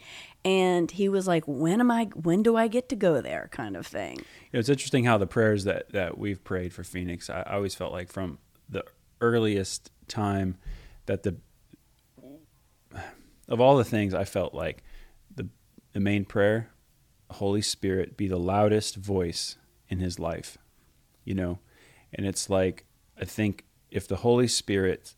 And 0.45 0.89
he 0.89 1.09
was 1.09 1.27
like, 1.27 1.43
"When 1.45 1.81
am 1.81 1.91
I? 1.91 2.05
When 2.15 2.43
do 2.43 2.55
I 2.55 2.69
get 2.69 2.87
to 2.89 2.95
go 2.95 3.19
there?" 3.19 3.49
Kind 3.51 3.75
of 3.75 3.85
thing. 3.85 4.21
It's 4.53 4.69
interesting 4.69 5.03
how 5.03 5.17
the 5.17 5.27
prayers 5.27 5.65
that 5.65 5.91
that 5.91 6.17
we've 6.17 6.41
prayed 6.43 6.73
for 6.73 6.83
Phoenix. 6.83 7.29
I, 7.29 7.41
I 7.41 7.55
always 7.55 7.75
felt 7.75 7.91
like 7.91 8.09
from 8.09 8.39
the 8.69 8.85
earliest 9.19 9.91
time 10.07 10.57
that 11.07 11.23
the 11.23 11.35
of 13.49 13.59
all 13.59 13.75
the 13.77 13.83
things 13.83 14.13
I 14.13 14.23
felt 14.23 14.53
like 14.53 14.81
the 15.93 15.99
main 15.99 16.25
prayer, 16.25 16.71
Holy 17.31 17.61
Spirit 17.61 18.17
be 18.17 18.27
the 18.27 18.37
loudest 18.37 18.95
voice 18.95 19.57
in 19.87 19.99
his 19.99 20.19
life. 20.19 20.57
You 21.23 21.35
know, 21.35 21.59
and 22.13 22.25
it's 22.25 22.49
like 22.49 22.85
I 23.19 23.25
think 23.25 23.65
if 23.91 24.07
the 24.07 24.17
Holy 24.17 24.47
Spirit 24.47 25.15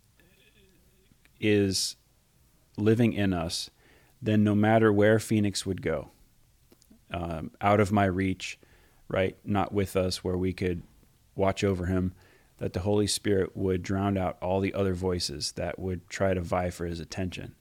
is 1.40 1.96
living 2.78 3.14
in 3.14 3.34
us, 3.34 3.70
then 4.22 4.44
no 4.44 4.56
matter 4.56 4.92
where 4.92 5.20
Phoenix 5.20 5.66
would 5.66 5.82
go, 5.82 6.10
um, 7.12 7.52
out 7.60 7.80
of 7.80 7.92
my 7.92 8.06
reach, 8.06 8.60
right, 9.08 9.36
not 9.44 9.74
with 9.74 9.96
us, 9.96 10.24
where 10.24 10.38
we 10.38 10.54
could 10.54 10.84
watch 11.36 11.64
over 11.64 11.88
him, 11.88 12.14
that 12.58 12.74
the 12.74 12.82
Holy 12.82 13.08
Spirit 13.08 13.56
would 13.58 13.82
drown 13.82 14.18
out 14.18 14.38
all 14.42 14.60
the 14.60 14.74
other 14.74 14.94
voices 14.94 15.54
that 15.54 15.80
would 15.80 16.08
try 16.08 16.34
to 16.34 16.42
vie 16.42 16.70
for 16.70 16.86
his 16.86 17.00
attention. 17.00 17.56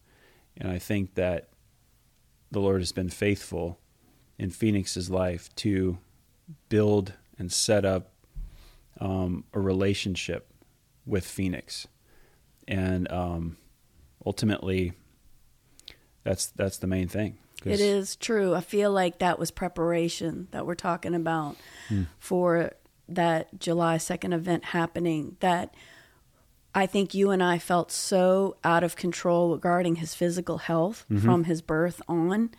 And 0.57 0.71
I 0.71 0.79
think 0.79 1.15
that 1.15 1.49
the 2.51 2.61
Lord 2.61 2.81
has 2.81 2.93
been 2.93 3.11
faithful 3.11 3.79
in 4.39 4.51
Phoenix's 4.51 5.11
life 5.11 5.55
to 5.57 5.99
build 6.69 7.13
and 7.39 7.53
set 7.53 7.85
up 7.85 8.13
um, 9.01 9.45
a 9.55 9.61
relationship 9.61 10.53
with 11.07 11.25
Phoenix, 11.25 11.87
and 12.69 13.11
um, 13.11 13.57
ultimately, 14.25 14.93
that's 16.25 16.47
that's 16.47 16.79
the 16.79 16.87
main 16.87 17.09
thing. 17.09 17.39
It 17.65 17.81
is 17.81 18.17
true. 18.17 18.55
I 18.55 18.61
feel 18.61 18.91
like 18.91 19.19
that 19.19 19.39
was 19.39 19.51
preparation 19.51 20.49
that 20.51 20.67
we're 20.67 20.75
talking 20.75 21.15
about 21.15 21.57
hmm. 21.89 22.05
for 22.19 22.73
that 23.09 23.59
July 23.59 23.99
2nd 23.99 24.33
event 24.33 24.65
happening. 24.65 25.37
That 25.41 25.75
I 26.75 26.87
think 26.87 27.15
you 27.15 27.31
and 27.31 27.43
I 27.43 27.59
felt 27.59 27.91
so 27.91 28.57
out 28.63 28.85
of 28.85 28.97
control 28.97 29.53
regarding 29.53 29.97
his 29.97 30.15
physical 30.15 30.59
health 30.59 31.05
mm-hmm. 31.11 31.25
from 31.25 31.45
his 31.45 31.63
birth 31.63 32.01
on. 32.09 32.51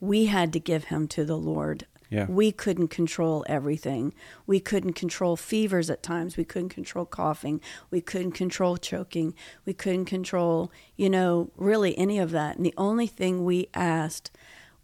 We 0.00 0.26
had 0.26 0.52
to 0.52 0.60
give 0.60 0.84
him 0.84 1.08
to 1.08 1.24
the 1.24 1.36
Lord 1.36 1.86
yeah. 2.14 2.26
We 2.26 2.52
couldn't 2.52 2.88
control 2.88 3.44
everything. 3.48 4.14
We 4.46 4.60
couldn't 4.60 4.92
control 4.92 5.36
fevers 5.36 5.90
at 5.90 6.02
times. 6.02 6.36
We 6.36 6.44
couldn't 6.44 6.68
control 6.68 7.06
coughing. 7.06 7.60
We 7.90 8.00
couldn't 8.00 8.32
control 8.32 8.76
choking. 8.76 9.34
We 9.64 9.72
couldn't 9.72 10.04
control, 10.04 10.70
you 10.96 11.10
know, 11.10 11.50
really 11.56 11.98
any 11.98 12.20
of 12.20 12.30
that. 12.30 12.56
And 12.56 12.64
the 12.64 12.74
only 12.76 13.08
thing 13.08 13.44
we 13.44 13.68
asked 13.74 14.30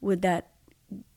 would 0.01 0.23
that 0.23 0.49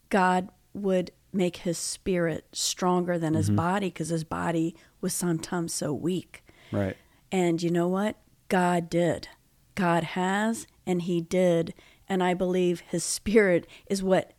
God 0.09 0.49
would 0.75 1.09
make 1.31 1.57
his 1.57 1.79
spirit 1.79 2.45
stronger 2.51 3.17
than 3.17 3.33
his 3.33 3.47
mm-hmm. 3.47 3.55
body 3.55 3.87
because 3.87 4.09
his 4.09 4.23
body 4.23 4.75
was 5.01 5.15
sometimes 5.15 5.73
so 5.73 5.93
weak. 5.93 6.45
Right. 6.71 6.95
And 7.33 7.63
you 7.63 7.71
know 7.71 7.87
what? 7.87 8.15
God 8.47 8.91
did. 8.91 9.27
God 9.73 10.03
has, 10.03 10.67
and 10.85 11.01
he 11.01 11.19
did. 11.19 11.73
And 12.07 12.23
I 12.23 12.35
believe 12.35 12.81
his 12.81 13.03
spirit 13.03 13.65
is 13.87 14.03
what 14.03 14.33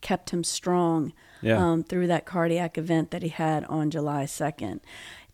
kept 0.00 0.30
him 0.30 0.42
strong 0.42 1.12
yeah. 1.42 1.64
um, 1.64 1.84
through 1.84 2.08
that 2.08 2.26
cardiac 2.26 2.76
event 2.76 3.12
that 3.12 3.22
he 3.22 3.28
had 3.28 3.64
on 3.66 3.88
July 3.88 4.24
2nd. 4.24 4.80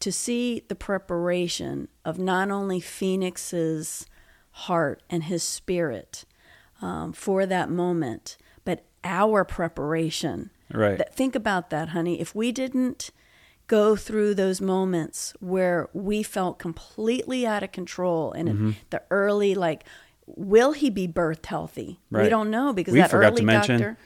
To 0.00 0.12
see 0.12 0.62
the 0.68 0.74
preparation 0.74 1.88
of 2.04 2.18
not 2.18 2.50
only 2.50 2.80
Phoenix's 2.80 4.04
heart 4.50 5.02
and 5.08 5.24
his 5.24 5.42
spirit 5.42 6.26
um, 6.82 7.14
for 7.14 7.46
that 7.46 7.70
moment, 7.70 8.36
but 8.66 8.84
our 9.04 9.42
preparation. 9.42 10.50
Right. 10.70 10.98
That, 10.98 11.14
think 11.14 11.34
about 11.34 11.70
that, 11.70 11.90
honey. 11.90 12.20
If 12.20 12.34
we 12.34 12.52
didn't 12.52 13.10
go 13.66 13.96
through 13.96 14.34
those 14.34 14.60
moments 14.60 15.34
where 15.40 15.88
we 15.92 16.22
felt 16.22 16.58
completely 16.58 17.46
out 17.46 17.62
of 17.62 17.72
control 17.72 18.32
and 18.32 18.48
mm-hmm. 18.48 18.70
the 18.90 19.02
early, 19.10 19.54
like, 19.54 19.84
will 20.26 20.72
he 20.72 20.90
be 20.90 21.06
birthed 21.08 21.46
healthy? 21.46 22.00
Right. 22.10 22.24
We 22.24 22.28
don't 22.28 22.50
know 22.50 22.72
because 22.72 22.92
we 22.92 23.00
that 23.00 23.10
forgot 23.10 23.32
early 23.32 23.40
to 23.40 23.46
mention 23.46 23.80
doctor 23.80 23.98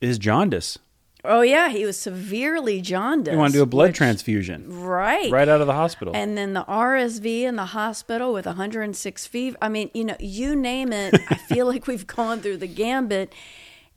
his 0.00 0.18
jaundice. 0.18 0.78
Oh 1.24 1.42
yeah, 1.42 1.68
he 1.68 1.84
was 1.84 1.96
severely 1.96 2.80
jaundiced. 2.80 3.32
You 3.32 3.38
want 3.38 3.52
to 3.52 3.58
do 3.60 3.62
a 3.62 3.66
blood 3.66 3.90
which, 3.90 3.96
transfusion, 3.96 4.82
right? 4.82 5.30
Right 5.30 5.48
out 5.48 5.60
of 5.60 5.68
the 5.68 5.72
hospital, 5.72 6.16
and 6.16 6.36
then 6.36 6.52
the 6.52 6.64
RSV 6.64 7.42
in 7.42 7.54
the 7.54 7.66
hospital 7.66 8.32
with 8.32 8.44
106 8.44 9.26
fever. 9.28 9.56
I 9.62 9.68
mean, 9.68 9.90
you 9.94 10.04
know, 10.04 10.16
you 10.18 10.56
name 10.56 10.92
it. 10.92 11.14
I 11.30 11.36
feel 11.36 11.66
like 11.66 11.86
we've 11.86 12.06
gone 12.08 12.40
through 12.40 12.56
the 12.56 12.66
gambit, 12.66 13.32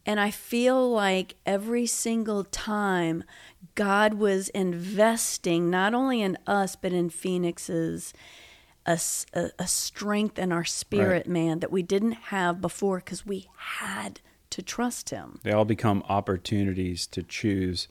and 0.05 0.19
I 0.19 0.29
feel 0.29 0.91
like 0.91 1.35
every 1.47 1.87
single 1.87 2.43
time 2.43 3.23
God 3.73 4.15
was 4.15 4.49
investing 4.49 5.69
not 5.69 5.93
only 5.93 6.21
in 6.21 6.37
us 6.45 6.75
but 6.75 6.93
in 6.93 7.09
Phoenix's 7.09 8.13
a, 8.85 8.99
a, 9.33 9.49
a 9.57 9.67
strength 9.67 10.37
in 10.37 10.51
our 10.51 10.63
spirit, 10.63 11.25
right. 11.25 11.27
man, 11.27 11.59
that 11.59 11.71
we 11.71 11.81
didn't 11.81 12.11
have 12.13 12.61
before 12.61 12.99
because 12.99 13.25
we 13.25 13.49
had 13.57 14.21
to 14.51 14.61
trust 14.61 15.09
Him. 15.09 15.39
They 15.43 15.51
all 15.51 15.65
become 15.65 16.03
opportunities 16.07 17.07
to 17.07 17.23
choose 17.23 17.87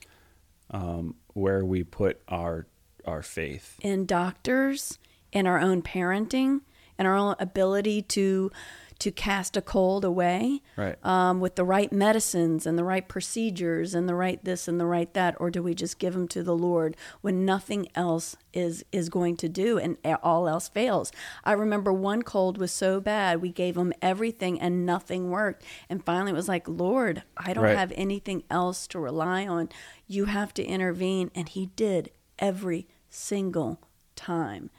um, 0.70 1.16
where 1.32 1.64
we 1.64 1.82
put 1.82 2.20
our 2.28 2.66
our 3.04 3.22
faith. 3.22 3.78
In 3.82 4.06
doctors, 4.06 4.98
in 5.30 5.46
our 5.46 5.58
own 5.58 5.82
parenting, 5.82 6.60
in 6.98 7.06
our 7.06 7.16
own 7.16 7.34
ability 7.38 8.00
to 8.02 8.50
to 8.98 9.10
cast 9.10 9.56
a 9.56 9.62
cold 9.62 10.04
away 10.04 10.62
right. 10.76 10.96
um, 11.04 11.40
with 11.40 11.56
the 11.56 11.64
right 11.64 11.92
medicines 11.92 12.66
and 12.66 12.78
the 12.78 12.84
right 12.84 13.08
procedures 13.08 13.94
and 13.94 14.08
the 14.08 14.14
right 14.14 14.44
this 14.44 14.68
and 14.68 14.80
the 14.80 14.86
right 14.86 15.12
that 15.14 15.34
or 15.40 15.50
do 15.50 15.62
we 15.62 15.74
just 15.74 15.98
give 15.98 16.14
them 16.14 16.28
to 16.28 16.42
the 16.42 16.56
lord 16.56 16.96
when 17.20 17.44
nothing 17.44 17.88
else 17.94 18.36
is 18.52 18.84
is 18.92 19.08
going 19.08 19.36
to 19.36 19.48
do 19.48 19.78
and 19.78 19.96
all 20.22 20.48
else 20.48 20.68
fails? 20.68 21.12
I 21.44 21.52
remember 21.52 21.92
one 21.92 22.22
cold 22.22 22.58
was 22.58 22.72
so 22.72 23.00
bad 23.00 23.42
we 23.42 23.50
gave 23.50 23.74
them 23.74 23.92
everything 24.00 24.60
and 24.60 24.86
nothing 24.86 25.30
worked. 25.30 25.64
And 25.88 26.04
finally 26.04 26.32
it 26.32 26.34
was 26.34 26.48
like 26.48 26.68
lord 26.68 27.22
i 27.36 27.52
don't 27.52 27.64
right. 27.64 27.76
have 27.76 27.92
anything 27.96 28.44
else 28.50 28.86
to 28.88 28.98
rely 28.98 29.46
on. 29.46 29.68
You 30.06 30.26
have 30.26 30.54
to 30.54 30.64
intervene. 30.64 31.30
And 31.34 31.48
he 31.48 31.66
did 31.66 32.10
every 32.38 32.86
single 33.08 33.80
time 34.16 34.70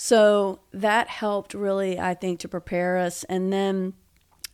so 0.00 0.60
that 0.72 1.08
helped 1.08 1.54
really, 1.54 1.98
I 1.98 2.14
think, 2.14 2.38
to 2.38 2.48
prepare 2.48 2.98
us. 2.98 3.24
And 3.24 3.52
then 3.52 3.94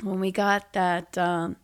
when 0.00 0.18
we 0.18 0.32
got 0.32 0.72
that, 0.72 1.18
um, 1.18 1.56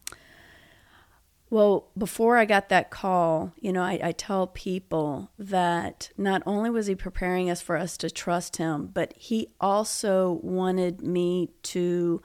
well, 1.49 1.89
before 1.97 2.37
I 2.37 2.45
got 2.45 2.69
that 2.69 2.91
call, 2.91 3.55
you 3.59 3.73
know, 3.73 3.83
I, 3.83 3.99
I, 4.03 4.13
tell 4.13 4.47
people 4.47 5.31
that 5.39 6.11
not 6.19 6.43
only 6.45 6.69
was 6.69 6.89
he 6.89 6.95
preparing 6.95 7.49
us 7.49 7.63
for 7.63 7.79
us 7.79 7.97
to 7.97 8.11
trust 8.11 8.59
him, 8.59 8.91
but 8.93 9.15
he 9.17 9.49
also 9.63 10.41
wanted 10.43 11.01
me 11.01 11.49
to. 11.63 12.21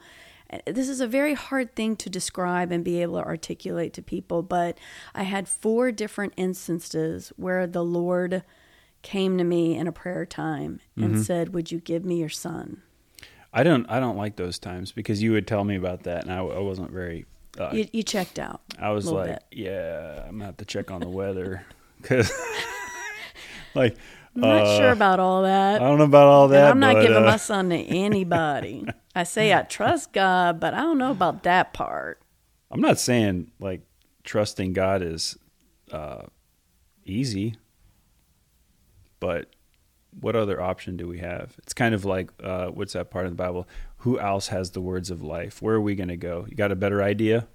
This 0.66 0.90
is 0.90 1.00
a 1.00 1.08
very 1.08 1.32
hard 1.32 1.74
thing 1.74 1.96
to 1.96 2.10
describe 2.10 2.70
and 2.70 2.84
be 2.84 3.00
able 3.00 3.14
to 3.14 3.24
articulate 3.24 3.94
to 3.94 4.02
people, 4.02 4.42
but 4.42 4.76
I 5.14 5.22
had 5.22 5.48
four 5.48 5.90
different 5.90 6.34
instances 6.36 7.32
where 7.36 7.66
the 7.66 7.82
Lord 7.82 8.44
came 9.06 9.38
to 9.38 9.44
me 9.44 9.76
in 9.76 9.86
a 9.86 9.92
prayer 9.92 10.26
time 10.26 10.80
and 10.96 11.12
mm-hmm. 11.12 11.22
said, 11.22 11.54
"Would 11.54 11.70
you 11.70 11.78
give 11.78 12.04
me 12.04 12.18
your 12.18 12.28
son?" 12.28 12.82
I 13.52 13.62
don't. 13.62 13.86
I 13.88 14.00
don't 14.00 14.16
like 14.16 14.34
those 14.34 14.58
times 14.58 14.90
because 14.90 15.22
you 15.22 15.30
would 15.30 15.46
tell 15.46 15.62
me 15.62 15.76
about 15.76 16.02
that, 16.02 16.24
and 16.24 16.32
I, 16.32 16.38
I 16.38 16.58
wasn't 16.58 16.90
very. 16.90 17.24
Uh, 17.56 17.70
you, 17.72 17.86
you, 17.92 18.02
checked 18.02 18.40
out. 18.40 18.62
I 18.80 18.90
was 18.90 19.06
like, 19.06 19.28
bit. 19.28 19.44
"Yeah, 19.52 20.24
I'm 20.24 20.32
gonna 20.32 20.46
have 20.46 20.56
to 20.56 20.64
check 20.64 20.90
on 20.90 21.00
the 21.00 21.08
weather," 21.08 21.64
because, 22.02 22.32
like, 23.76 23.96
I'm 24.34 24.40
not 24.40 24.66
uh, 24.66 24.76
sure 24.76 24.90
about 24.90 25.20
all 25.20 25.42
that. 25.42 25.80
I 25.80 25.84
don't 25.84 25.98
know 25.98 26.04
about 26.04 26.26
all 26.26 26.48
that. 26.48 26.62
And 26.62 26.68
I'm 26.70 26.80
not 26.80 26.94
but, 26.94 27.02
giving 27.02 27.16
uh, 27.22 27.26
my 27.26 27.36
son 27.36 27.70
to 27.70 27.76
anybody. 27.78 28.86
I 29.14 29.22
say 29.22 29.54
I 29.54 29.62
trust 29.62 30.12
God, 30.12 30.58
but 30.58 30.74
I 30.74 30.78
don't 30.78 30.98
know 30.98 31.12
about 31.12 31.44
that 31.44 31.72
part. 31.72 32.20
I'm 32.72 32.80
not 32.80 32.98
saying 32.98 33.52
like 33.60 33.82
trusting 34.24 34.72
God 34.72 35.00
is 35.00 35.38
uh, 35.92 36.22
easy 37.04 37.54
but 39.20 39.50
what 40.20 40.36
other 40.36 40.60
option 40.60 40.96
do 40.96 41.06
we 41.06 41.18
have? 41.18 41.56
It's 41.58 41.74
kind 41.74 41.94
of 41.94 42.04
like 42.04 42.30
uh, 42.42 42.68
what's 42.68 42.94
that 42.94 43.10
part 43.10 43.26
of 43.26 43.32
the 43.32 43.36
Bible? 43.36 43.68
Who 43.98 44.18
else 44.18 44.48
has 44.48 44.70
the 44.70 44.80
words 44.80 45.10
of 45.10 45.22
life? 45.22 45.60
Where 45.60 45.74
are 45.74 45.80
we 45.80 45.94
going 45.94 46.08
to 46.08 46.16
go? 46.16 46.46
You 46.48 46.56
got 46.56 46.72
a 46.72 46.76
better 46.76 47.02
idea? 47.02 47.48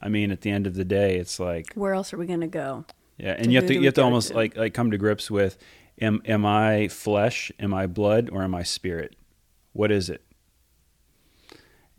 I 0.00 0.08
mean, 0.08 0.30
at 0.30 0.40
the 0.40 0.50
end 0.50 0.66
of 0.66 0.74
the 0.74 0.84
day, 0.84 1.16
it's 1.16 1.38
like 1.38 1.72
where 1.74 1.94
else 1.94 2.12
are 2.12 2.18
we 2.18 2.26
going 2.26 2.40
to 2.40 2.46
go? 2.46 2.84
Yeah, 3.18 3.34
and 3.38 3.52
you 3.52 3.58
have 3.58 3.68
to 3.68 3.74
you 3.74 3.84
have 3.84 3.94
to 3.94 4.02
almost 4.02 4.28
to? 4.28 4.34
like 4.34 4.56
like 4.56 4.74
come 4.74 4.90
to 4.90 4.98
grips 4.98 5.30
with 5.30 5.56
am 6.00 6.22
am 6.24 6.44
I 6.44 6.88
flesh? 6.88 7.52
Am 7.58 7.72
I 7.72 7.86
blood? 7.86 8.30
Or 8.32 8.42
am 8.42 8.54
I 8.54 8.62
spirit? 8.62 9.16
What 9.72 9.90
is 9.90 10.08
it? 10.08 10.22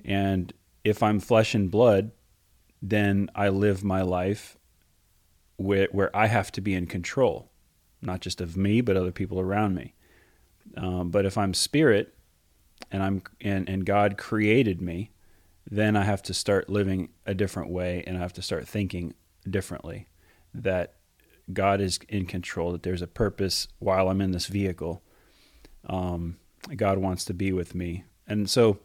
And 0.04 0.54
if 0.84 1.02
I'm 1.02 1.20
flesh 1.20 1.56
and 1.56 1.72
blood, 1.72 2.12
then 2.82 3.30
I 3.34 3.50
live 3.50 3.84
my 3.84 4.02
life 4.02 4.58
where 5.58 5.88
where 5.92 6.16
I 6.16 6.28
have 6.28 6.52
to 6.54 6.62
be 6.62 6.74
in 6.74 6.86
control 6.86 7.50
not 8.06 8.22
just 8.22 8.42
of 8.42 8.56
me, 8.56 8.82
but 8.82 8.98
other 8.98 9.12
people 9.12 9.40
around 9.40 9.76
me. 9.76 9.94
Um, 10.78 11.10
but 11.10 11.26
if 11.26 11.38
I'm 11.38 11.54
spirit 11.54 12.14
and 12.92 13.04
I'm 13.04 13.22
and, 13.42 13.70
and 13.70 13.86
God 13.86 14.18
created 14.18 14.82
me, 14.82 15.12
then 15.70 15.96
I 15.96 16.04
have 16.04 16.22
to 16.24 16.34
start 16.34 16.70
living 16.70 17.10
a 17.26 17.34
different 17.34 17.70
way 17.70 18.04
and 18.06 18.18
I 18.18 18.20
have 18.20 18.34
to 18.34 18.42
start 18.42 18.68
thinking 18.68 19.14
differently 19.50 20.08
that 20.54 20.96
God 21.52 21.82
is 21.82 22.00
in 22.10 22.26
control, 22.26 22.72
that 22.72 22.84
there's 22.84 23.02
a 23.02 23.08
purpose 23.08 23.68
while 23.80 24.10
I'm 24.10 24.22
in 24.22 24.32
this 24.32 24.48
vehicle. 24.48 25.04
Um, 25.88 26.38
God 26.76 26.98
wants 26.98 27.26
to 27.26 27.34
be 27.34 27.52
with 27.52 27.76
me. 27.76 28.06
And 28.28 28.50
so 28.50 28.80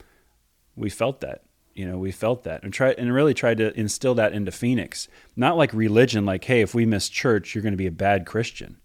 we 0.77 0.91
felt 0.91 1.21
that, 1.21 1.45
you 1.75 1.87
know, 1.87 1.99
we 1.99 2.13
felt 2.13 2.45
that 2.45 2.63
and 2.63 2.73
try 2.73 2.91
and 2.91 3.15
really 3.15 3.33
tried 3.33 3.59
to 3.59 3.79
instill 3.79 4.15
that 4.17 4.35
into 4.35 4.53
Phoenix. 4.53 5.09
Not 5.37 5.57
like 5.57 5.73
religion, 5.73 6.27
like, 6.27 6.45
hey, 6.45 6.61
if 6.61 6.75
we 6.75 6.85
miss 6.85 7.09
church, 7.09 7.55
you're 7.55 7.63
going 7.63 7.73
to 7.73 7.79
be 7.79 7.87
a 7.87 7.93
bad 7.93 8.27
Christian. 8.27 8.77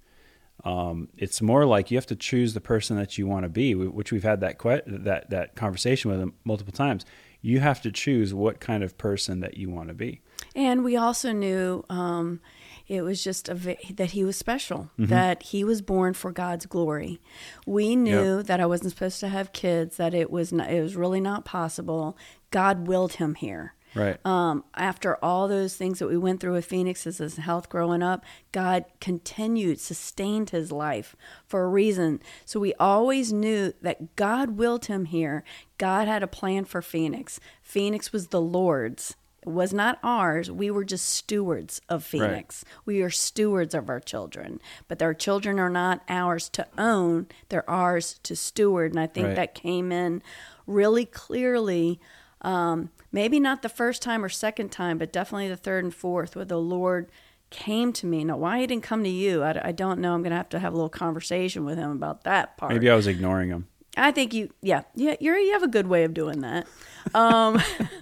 Um, 0.66 1.10
it's 1.16 1.42
more 1.42 1.66
like 1.66 1.92
you 1.92 1.98
have 1.98 2.08
to 2.08 2.16
choose 2.16 2.56
the 2.56 2.62
person 2.62 2.98
that 2.98 3.18
you 3.18 3.28
want 3.28 3.44
to 3.44 3.50
be, 3.50 3.76
which 3.76 4.12
we've 4.12 4.24
had 4.24 4.42
that 4.42 4.58
que- 4.58 4.82
that 4.88 5.30
that 5.30 5.56
conversation 5.56 6.12
with 6.12 6.20
him 6.20 6.34
multiple 6.44 6.74
times. 6.74 7.06
You 7.42 7.60
have 7.60 7.82
to 7.84 7.92
choose 7.92 8.34
what 8.34 8.60
kind 8.60 8.84
of 8.84 8.98
person 8.98 9.42
that 9.42 9.56
you 9.56 9.70
want 9.70 9.90
to 9.90 9.94
be. 9.94 10.22
And 10.56 10.84
we 10.84 10.98
also 10.98 11.32
knew 11.32 11.86
um, 11.90 12.42
it 12.88 13.04
was 13.04 13.24
just 13.24 13.48
a, 13.50 13.78
that 13.94 14.12
he 14.12 14.24
was 14.24 14.36
special, 14.36 14.90
mm-hmm. 14.98 15.06
that 15.06 15.44
he 15.44 15.64
was 15.64 15.84
born 15.84 16.16
for 16.16 16.32
God's 16.32 16.66
glory. 16.66 17.22
We 17.68 17.96
knew 17.96 18.38
yep. 18.38 18.48
that 18.48 18.60
I 18.60 18.66
wasn't 18.66 18.92
supposed 18.92 19.20
to 19.20 19.28
have 19.28 19.54
kids, 19.54 19.98
that 19.98 20.16
it 20.16 20.32
was 20.32 20.52
not, 20.52 20.72
it 20.72 20.82
was 20.82 20.96
really 20.96 21.22
not 21.22 21.46
possible. 21.46 22.18
God 22.50 22.88
willed 22.88 23.14
him 23.14 23.36
here. 23.36 23.76
Right. 23.96 24.24
Um, 24.25 24.66
after 24.75 25.16
all 25.24 25.48
those 25.48 25.75
things 25.75 26.00
that 26.00 26.08
we 26.08 26.18
went 26.18 26.42
through 26.42 26.54
with 26.54 26.66
Phoenix 26.66 27.08
as 27.08 27.20
his 27.20 27.38
health 27.38 27.70
growing 27.70 28.04
up, 28.04 28.25
God 28.52 28.86
continued, 29.00 29.80
sustained 29.80 30.50
his 30.50 30.72
life 30.72 31.16
for 31.48 31.64
a 31.64 31.70
reason. 31.70 32.22
So 32.44 32.60
we 32.60 32.74
always 32.75 33.32
knew 33.32 33.74
that 33.82 34.16
God 34.16 34.52
willed 34.52 34.86
him 34.86 35.06
here. 35.06 35.44
God 35.78 36.08
had 36.08 36.24
a 36.24 36.28
plan 36.28 36.66
for 36.66 36.82
Phoenix. 36.82 37.40
Phoenix 37.62 38.12
was 38.12 38.28
the 38.28 38.42
Lord's. 38.42 39.16
It 39.42 39.50
was 39.50 39.74
not 39.74 40.00
ours. 40.04 40.52
We 40.52 40.72
were 40.72 40.84
just 40.84 41.08
stewards 41.08 41.80
of 41.88 42.04
Phoenix. 42.04 42.66
Right. 42.66 42.82
We 42.86 43.02
are 43.04 43.12
stewards 43.12 43.75
of 43.75 43.90
our 43.90 44.00
children, 44.00 44.60
but 44.88 45.02
our 45.02 45.14
children 45.14 45.60
are 45.60 45.70
not 45.70 46.02
ours 46.10 46.50
to 46.50 46.68
own. 46.78 47.28
They're 47.50 47.70
ours 47.70 48.20
to 48.24 48.36
steward. 48.36 48.92
And 48.92 49.00
I 49.00 49.08
think 49.08 49.28
right. 49.28 49.36
that 49.36 49.54
came 49.54 49.92
in 49.92 50.24
really 50.66 51.06
clearly. 51.06 52.00
Um, 52.42 52.90
maybe 53.16 53.40
not 53.40 53.62
the 53.62 53.70
first 53.70 54.02
time 54.02 54.26
or 54.26 54.30
second 54.30 54.74
time, 54.74 54.98
but 54.98 55.14
definitely 55.14 55.48
the 55.48 55.56
third 55.56 55.86
and 55.86 55.96
fourth, 55.96 56.36
where 56.36 56.44
the 56.44 56.60
Lord 56.60 57.10
came 57.50 57.94
to 57.94 58.06
me. 58.06 58.26
Now, 58.26 58.36
why 58.36 58.60
he 58.60 58.68
didn't 58.68 58.84
come 58.84 59.06
to 59.06 59.10
you, 59.10 59.42
I, 59.42 59.70
I 59.70 59.72
don't 59.72 60.02
know. 60.02 60.14
I'm 60.14 60.22
going 60.22 60.32
to 60.32 60.38
have 60.38 60.50
to 60.50 60.60
have 60.60 60.74
a 60.74 60.76
little 60.76 60.90
conversation 60.90 61.64
with 61.64 61.78
him 61.78 61.92
about 61.92 62.26
that 62.26 62.58
part. 62.58 62.74
Maybe 62.74 62.90
I 62.90 62.96
was 62.96 63.08
ignoring 63.08 63.50
him. 63.50 63.68
I 63.96 64.12
think 64.12 64.34
you, 64.34 64.50
yeah, 64.62 64.82
yeah, 64.96 65.16
you're, 65.22 65.38
you 65.38 65.54
have 65.54 65.64
a 65.64 65.70
good 65.70 65.88
way 65.88 66.04
of 66.04 66.14
doing 66.14 66.42
that. 66.42 66.68
Um, 67.14 67.62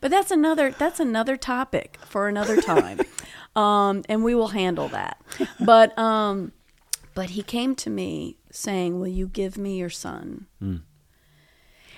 but 0.00 0.10
that's 0.12 0.30
another 0.30 0.70
that's 0.70 1.00
another 1.00 1.36
topic 1.36 1.98
for 2.04 2.28
another 2.28 2.60
time, 2.60 3.00
um, 3.56 4.04
and 4.08 4.22
we 4.22 4.36
will 4.36 4.48
handle 4.48 4.86
that. 4.88 5.20
But 5.58 5.98
um, 5.98 6.52
but 7.14 7.30
he 7.30 7.42
came 7.42 7.74
to 7.76 7.90
me 7.90 8.36
saying, 8.52 9.00
"Will 9.00 9.08
you 9.08 9.26
give 9.26 9.58
me 9.58 9.76
your 9.76 9.90
son?" 9.90 10.46
Mm. 10.62 10.82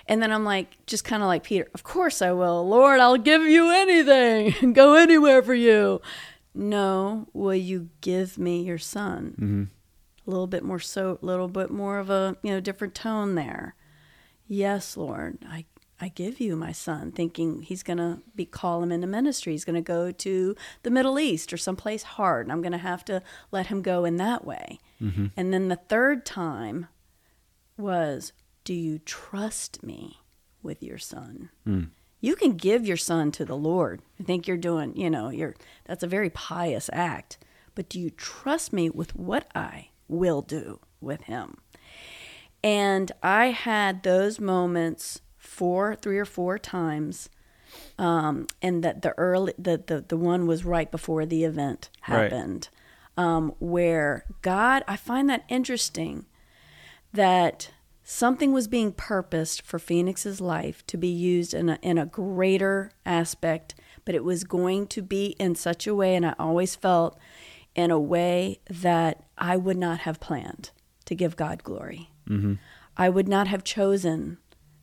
And 0.09 0.23
then 0.23 0.33
I'm 0.33 0.45
like, 0.45 0.79
just 0.87 1.05
kind 1.05 1.23
of 1.23 1.27
like 1.27 1.43
Peter, 1.43 1.69
of 1.75 1.83
course 1.83 2.23
I 2.23 2.33
will. 2.33 2.69
Lord, 2.69 3.01
I'll 3.01 3.17
give 3.17 3.43
you 3.43 3.71
anything, 3.71 4.73
go 4.73 4.95
anywhere 4.95 5.43
for 5.43 5.55
you. 5.55 6.01
No, 6.55 7.29
will 7.33 7.55
you 7.55 7.91
give 8.01 8.39
me 8.39 8.63
your 8.63 8.79
son? 8.79 9.35
Mm-hmm 9.39 9.65
a 10.27 10.31
little 10.31 10.47
bit 10.47 10.65
more 10.65 10.81
so, 10.81 11.19
a 11.23 11.25
little 11.27 11.49
bit 11.49 11.71
more 11.71 11.99
of 11.99 12.11
a 12.11 12.37
you 12.43 12.51
know 12.51 12.61
different 12.61 12.95
tone 12.95 13.35
there. 13.35 13.75
Yes, 14.47 14.97
Lord, 14.97 15.39
I 15.49 15.67
I 16.01 16.09
give 16.09 16.41
you 16.41 16.57
my 16.57 16.73
son, 16.73 17.13
thinking 17.13 17.63
he's 17.63 17.83
going 17.83 17.99
to 17.99 18.21
be 18.35 18.45
call 18.45 18.83
him 18.83 18.93
into 18.93 19.07
ministry. 19.07 19.53
He's 19.53 19.65
going 19.65 19.77
to 19.77 19.81
go 19.81 20.13
to 20.13 20.55
the 20.83 20.91
Middle 20.91 21.19
East 21.19 21.53
or 21.53 21.57
someplace 21.57 22.03
hard, 22.03 22.47
and 22.47 22.53
I'm 22.53 22.61
going 22.61 22.73
to 22.73 22.79
have 22.79 23.05
to 23.07 23.23
let 23.51 23.69
him 23.69 23.83
go 23.83 24.05
in 24.05 24.17
that 24.17 24.45
way. 24.45 24.79
Mm-hmm. 25.01 25.27
And 25.37 25.55
then 25.55 25.69
the 25.69 25.77
third 25.77 26.27
time 26.27 26.89
was, 27.79 28.33
Do 28.67 28.75
you 28.75 28.99
trust 28.99 29.85
me 29.85 30.19
with 30.61 30.83
your 30.83 30.99
son? 30.99 31.51
Mm. 31.65 31.91
You 32.21 32.35
can 32.35 32.57
give 32.57 32.85
your 32.85 32.97
son 32.97 33.31
to 33.31 33.45
the 33.45 33.57
Lord. 33.57 34.03
I 34.19 34.25
think 34.25 34.49
you're 34.49 34.57
doing, 34.57 34.97
you 34.97 35.09
know, 35.09 35.29
you're 35.29 35.55
that's 35.85 36.03
a 36.03 36.09
very 36.09 36.31
pious 36.31 36.91
act. 36.93 37.39
But 37.77 37.89
do 37.89 38.01
you 38.01 38.11
trust 38.11 38.73
me 38.73 38.91
with 38.91 39.15
what 39.15 39.47
I 39.55 39.91
will 40.09 40.43
do 40.43 40.81
with 41.01 41.23
him. 41.23 41.59
And 42.63 43.13
I 43.23 43.47
had 43.47 44.03
those 44.03 44.41
moments 44.41 45.21
four, 45.39 45.95
three 45.95 46.19
or 46.19 46.25
four 46.25 46.59
times. 46.59 47.29
Um, 47.99 48.47
and 48.63 48.83
that 48.83 49.03
the 49.03 49.13
early, 49.19 49.53
the, 49.59 49.83
the, 49.87 50.05
the 50.07 50.17
one 50.17 50.47
was 50.47 50.65
right 50.65 50.91
before 50.91 51.27
the 51.27 51.45
event 51.45 51.91
happened, 52.03 52.71
right. 53.17 53.25
um, 53.25 53.55
where 53.59 54.25
God, 54.41 54.83
I 54.89 54.97
find 54.97 55.29
that 55.29 55.45
interesting 55.49 56.25
that 57.13 57.71
something 58.09 58.53
was 58.53 58.69
being 58.69 58.93
purposed 58.93 59.63
for 59.63 59.81
Phoenix's 59.81 60.41
life 60.41 60.87
to 60.87 60.97
be 60.97 61.09
used 61.09 61.53
in 61.53 61.69
a, 61.69 61.79
in 61.83 61.99
a 61.99 62.07
greater 62.07 62.93
aspect, 63.05 63.75
but 64.05 64.15
it 64.15 64.23
was 64.23 64.45
going 64.45 64.87
to 64.87 65.03
be 65.03 65.35
in 65.41 65.57
such 65.57 65.89
a 65.89 65.95
way, 65.95 66.15
and 66.15 66.25
I 66.25 66.35
always 66.39 66.77
felt 66.77 67.19
in 67.75 67.91
a 67.91 67.99
way 67.99 68.61
that 68.71 69.25
I 69.37 69.57
would 69.57 69.77
not 69.77 69.99
have 70.01 70.21
planned 70.21 70.71
to 71.07 71.17
give 71.17 71.35
God 71.35 71.65
glory. 71.65 72.11
Mm-hmm. 72.29 72.55
I 72.97 73.09
would 73.09 73.29
not 73.29 73.49
have 73.49 73.65
chosen 73.65 74.39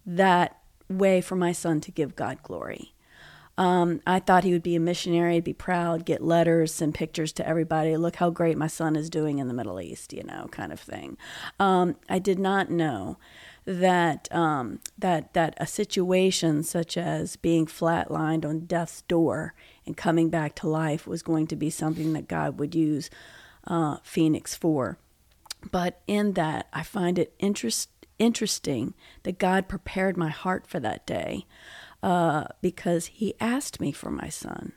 that 0.06 0.60
way 0.90 1.22
for 1.22 1.38
my 1.38 1.54
son 1.54 1.80
to 1.80 1.92
give 1.92 2.18
God 2.18 2.44
glory. 2.44 2.93
Um, 3.58 4.02
I 4.08 4.20
thought 4.20 4.44
he 4.44 4.52
would 4.52 4.64
be 4.64 4.76
a 4.76 4.80
missionary, 4.80 5.40
be 5.40 5.54
proud, 5.54 6.06
get 6.06 6.24
letters, 6.24 6.74
send 6.74 6.96
pictures 6.96 7.32
to 7.34 7.48
everybody. 7.48 7.96
Look 7.96 8.16
how 8.16 8.32
great 8.32 8.58
my 8.58 8.68
son 8.68 8.96
is 8.96 9.10
doing 9.10 9.38
in 9.38 9.48
the 9.48 9.54
Middle 9.54 9.80
East, 9.80 10.12
you 10.12 10.24
know, 10.24 10.48
kind 10.52 10.74
of 10.74 10.80
thing. 10.80 11.18
Um, 11.60 11.96
I 12.10 12.18
did 12.18 12.40
not 12.40 12.72
know 12.72 13.18
that 13.66 14.28
um, 14.34 14.80
that 14.98 15.34
that 15.34 15.54
a 15.58 15.68
situation 15.68 16.64
such 16.64 16.98
as 16.98 17.36
being 17.36 17.66
flatlined 17.66 18.44
on 18.44 18.62
death's 18.62 19.04
door 19.04 19.54
and 19.86 19.96
coming 19.96 20.30
back 20.30 20.56
to 20.56 20.68
life 20.68 21.06
was 21.06 21.22
going 21.22 21.48
to 21.48 21.56
be 21.56 21.70
something 21.70 22.14
that 22.14 22.28
God 22.28 22.60
would 22.60 22.74
use 22.74 23.10
uh, 23.68 23.98
Phoenix 24.04 24.56
for. 24.56 24.98
But 25.72 26.02
in 26.08 26.34
that, 26.34 26.68
I 26.74 26.84
find 26.84 27.18
it 27.18 27.34
interest, 27.40 27.90
interesting 28.20 28.96
that 29.24 29.40
God 29.40 29.70
prepared 29.70 30.18
my 30.18 30.30
heart 30.30 30.68
for 30.68 30.80
that 30.82 31.06
day 31.06 31.46
uh, 32.04 32.46
because 32.62 33.08
He 33.08 33.34
asked 33.40 33.82
me 33.82 33.92
for 33.92 34.12
my 34.12 34.30
son. 34.30 34.74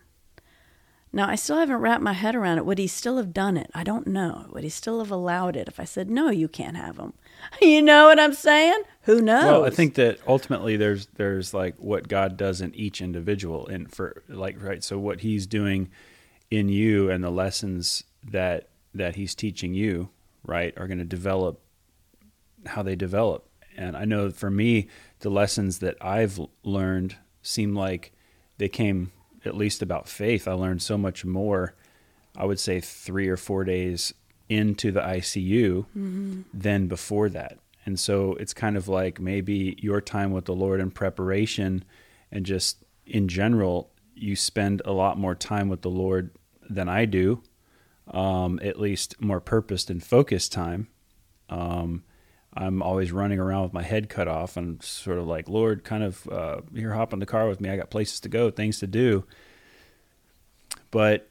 Now, 1.12 1.31
I 1.31 1.35
still 1.35 1.57
haven't 1.57 1.77
wrapped 1.77 2.03
my 2.03 2.12
head 2.12 2.35
around 2.35 2.59
it. 2.59 2.67
Would 2.67 2.77
he 2.77 2.87
still 2.87 3.17
have 3.17 3.33
done 3.33 3.57
it? 3.57 3.71
I 3.75 3.85
don't 3.85 4.07
know. 4.07 4.49
Would 4.51 4.65
he 4.65 4.69
still 4.69 4.99
have 4.99 5.11
allowed 5.11 5.57
it 5.57 5.67
if 5.67 5.81
I 5.81 5.85
said, 5.85 6.11
no, 6.11 6.29
you 6.29 6.47
can't 6.47 6.77
have 6.77 6.99
him? 6.99 7.15
You 7.62 7.81
know 7.81 8.07
what 8.07 8.19
I'm 8.19 8.35
saying? 8.35 8.83
Who 9.03 9.21
knows? 9.21 9.45
Well, 9.45 9.65
I 9.65 9.71
think 9.71 9.95
that 9.95 10.19
ultimately 10.27 10.77
there's 10.77 11.07
there's 11.15 11.55
like 11.55 11.77
what 11.77 12.09
God 12.09 12.37
does 12.37 12.61
in 12.61 12.75
each 12.75 13.01
individual, 13.01 13.67
and 13.67 13.91
for 13.91 14.25
like 14.29 14.61
right. 14.61 14.83
So 14.83 14.99
what 14.99 15.21
He's 15.21 15.47
doing 15.47 15.89
in 16.51 16.69
you 16.69 17.11
and 17.11 17.23
the 17.23 17.31
lessons 17.31 18.05
that 18.25 18.69
that 18.95 19.17
He's 19.17 19.35
teaching 19.35 19.75
you, 19.75 20.09
right, 20.45 20.77
are 20.77 20.87
going 20.87 20.99
to 20.99 21.05
develop 21.05 21.61
how 22.67 22.83
they 22.83 22.97
develop. 22.97 23.49
And 23.77 23.97
I 23.97 24.07
know 24.07 24.31
for 24.31 24.51
me, 24.51 24.89
the 25.21 25.31
lessons 25.31 25.79
that 25.79 25.97
I've 26.01 26.41
learned 26.63 27.17
seem 27.43 27.75
like 27.75 28.13
they 28.59 28.69
came 28.69 29.13
at 29.45 29.57
least 29.57 29.83
about 29.83 30.09
faith. 30.09 30.49
I 30.49 30.53
learned 30.53 30.83
so 30.83 30.99
much 30.99 31.25
more. 31.25 31.75
I 32.37 32.45
would 32.45 32.61
say 32.61 32.81
three 32.81 33.29
or 33.29 33.37
four 33.37 33.65
days 33.65 34.13
into 34.49 34.93
the 34.93 35.01
ICU 35.01 35.87
mm-hmm. 35.97 36.41
than 36.53 36.87
before 36.87 37.29
that. 37.31 37.59
And 37.85 37.99
so 37.99 38.35
it's 38.35 38.53
kind 38.53 38.77
of 38.77 38.89
like 38.89 39.21
maybe 39.21 39.77
your 39.81 40.01
time 40.01 40.33
with 40.33 40.45
the 40.45 40.55
Lord 40.55 40.81
in 40.81 40.91
preparation 40.91 41.85
and 42.33 42.45
just 42.45 42.85
in 43.07 43.29
general, 43.29 43.91
you 44.15 44.35
spend 44.35 44.83
a 44.85 44.93
lot 44.93 45.19
more 45.19 45.35
time 45.35 45.69
with 45.69 45.83
the 45.83 45.91
Lord 45.91 46.31
than 46.69 46.89
I 46.89 47.05
do, 47.05 47.43
um, 48.11 48.59
at 48.63 48.81
least 48.81 49.21
more 49.21 49.41
purposed 49.41 49.91
and 49.91 50.03
focused 50.03 50.53
time. 50.53 50.89
Um, 51.49 52.03
I'm 52.57 52.83
always 52.83 53.12
running 53.12 53.38
around 53.38 53.64
with 53.64 53.73
my 53.75 53.83
head 53.83 54.09
cut 54.09 54.29
off 54.29 54.57
and 54.57 54.83
sort 54.83 55.19
of 55.19 55.27
like, 55.27 55.49
Lord, 55.49 55.85
kind 55.85 56.03
of, 56.03 56.27
uh, 56.29 56.61
here, 56.75 56.95
hop 56.95 57.12
in 57.12 57.19
the 57.19 57.27
car 57.27 57.49
with 57.49 57.61
me. 57.61 57.69
I 57.69 57.77
got 57.77 57.90
places 57.90 58.21
to 58.21 58.29
go, 58.29 58.51
things 58.51 58.79
to 58.79 58.87
do. 58.87 59.25
But 60.90 61.29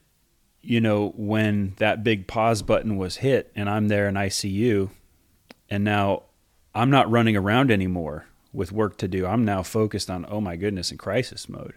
you 0.65 0.81
know, 0.81 1.13
when 1.15 1.75
that 1.77 2.03
big 2.03 2.25
pause 2.25 2.63
button 2.63 2.97
was 2.97 3.17
hit 3.17 3.51
and 3.55 3.69
I'm 3.69 3.87
there 3.87 4.07
in 4.07 4.15
ICU, 4.15 4.89
and 5.69 5.83
now 5.83 6.23
I'm 6.73 6.89
not 6.89 7.09
running 7.09 7.37
around 7.37 7.71
anymore 7.71 8.25
with 8.51 8.71
work 8.71 8.97
to 8.97 9.07
do. 9.07 9.27
I'm 9.27 9.45
now 9.45 9.61
focused 9.61 10.09
on, 10.09 10.25
oh 10.27 10.41
my 10.41 10.55
goodness, 10.55 10.91
in 10.91 10.97
crisis 10.97 11.47
mode, 11.47 11.75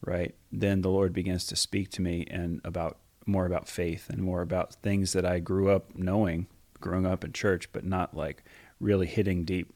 right? 0.00 0.34
Then 0.50 0.80
the 0.80 0.88
Lord 0.88 1.12
begins 1.12 1.46
to 1.46 1.56
speak 1.56 1.90
to 1.90 2.02
me 2.02 2.26
and 2.30 2.60
about 2.64 2.98
more 3.26 3.44
about 3.44 3.68
faith 3.68 4.08
and 4.08 4.22
more 4.22 4.40
about 4.40 4.74
things 4.76 5.12
that 5.12 5.26
I 5.26 5.38
grew 5.38 5.70
up 5.70 5.94
knowing, 5.94 6.46
growing 6.80 7.06
up 7.06 7.24
in 7.24 7.32
church, 7.32 7.70
but 7.72 7.84
not 7.84 8.16
like 8.16 8.42
really 8.82 9.06
hitting 9.06 9.44
deep. 9.44 9.72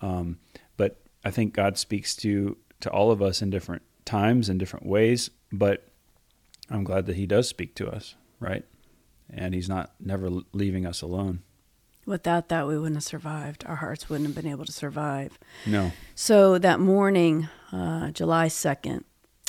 Um, 0.00 0.38
but 0.76 1.00
I 1.24 1.30
think 1.30 1.54
God 1.54 1.76
speaks 1.78 2.16
to 2.16 2.56
to 2.80 2.90
all 2.90 3.10
of 3.10 3.22
us 3.22 3.40
in 3.40 3.50
different 3.50 3.82
times 4.04 4.48
and 4.48 4.60
different 4.60 4.84
ways, 4.84 5.30
but 5.50 5.88
I'm 6.70 6.84
glad 6.84 7.06
that 7.06 7.16
he 7.16 7.26
does 7.26 7.48
speak 7.48 7.74
to 7.76 7.88
us, 7.88 8.14
right? 8.40 8.64
And 9.30 9.54
he's 9.54 9.68
not 9.68 9.92
never 9.98 10.28
leaving 10.52 10.84
us 10.84 11.00
alone. 11.00 11.42
Without 12.06 12.50
that, 12.50 12.66
we 12.66 12.76
wouldn't 12.76 12.96
have 12.96 13.04
survived. 13.04 13.64
Our 13.66 13.76
hearts 13.76 14.10
wouldn't 14.10 14.28
have 14.28 14.36
been 14.36 14.50
able 14.50 14.66
to 14.66 14.72
survive. 14.72 15.38
No. 15.64 15.92
So 16.14 16.58
that 16.58 16.78
morning, 16.78 17.48
uh, 17.72 18.10
July 18.10 18.48
2nd, 18.48 19.04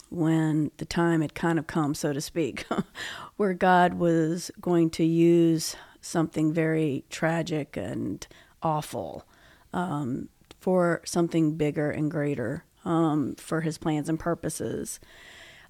when 0.10 0.72
the 0.78 0.86
time 0.86 1.22
had 1.22 1.36
kind 1.36 1.60
of 1.60 1.68
come, 1.68 1.94
so 1.94 2.14
to 2.14 2.22
speak, 2.22 2.66
where 3.36 3.54
God 3.54 3.96
was 3.96 4.52
going 4.62 4.90
to 4.92 5.04
use 5.04 5.76
something 6.00 6.54
very 6.54 7.04
tragic 7.10 7.76
and 7.76 8.26
awful 8.66 9.26
um, 9.74 10.28
for 10.60 11.02
something 11.06 11.56
bigger 11.56 11.92
and 11.92 12.10
greater 12.10 12.66
um, 12.84 13.36
for 13.36 13.62
his 13.62 13.78
plans 13.78 14.10
and 14.10 14.20
purposes. 14.20 15.00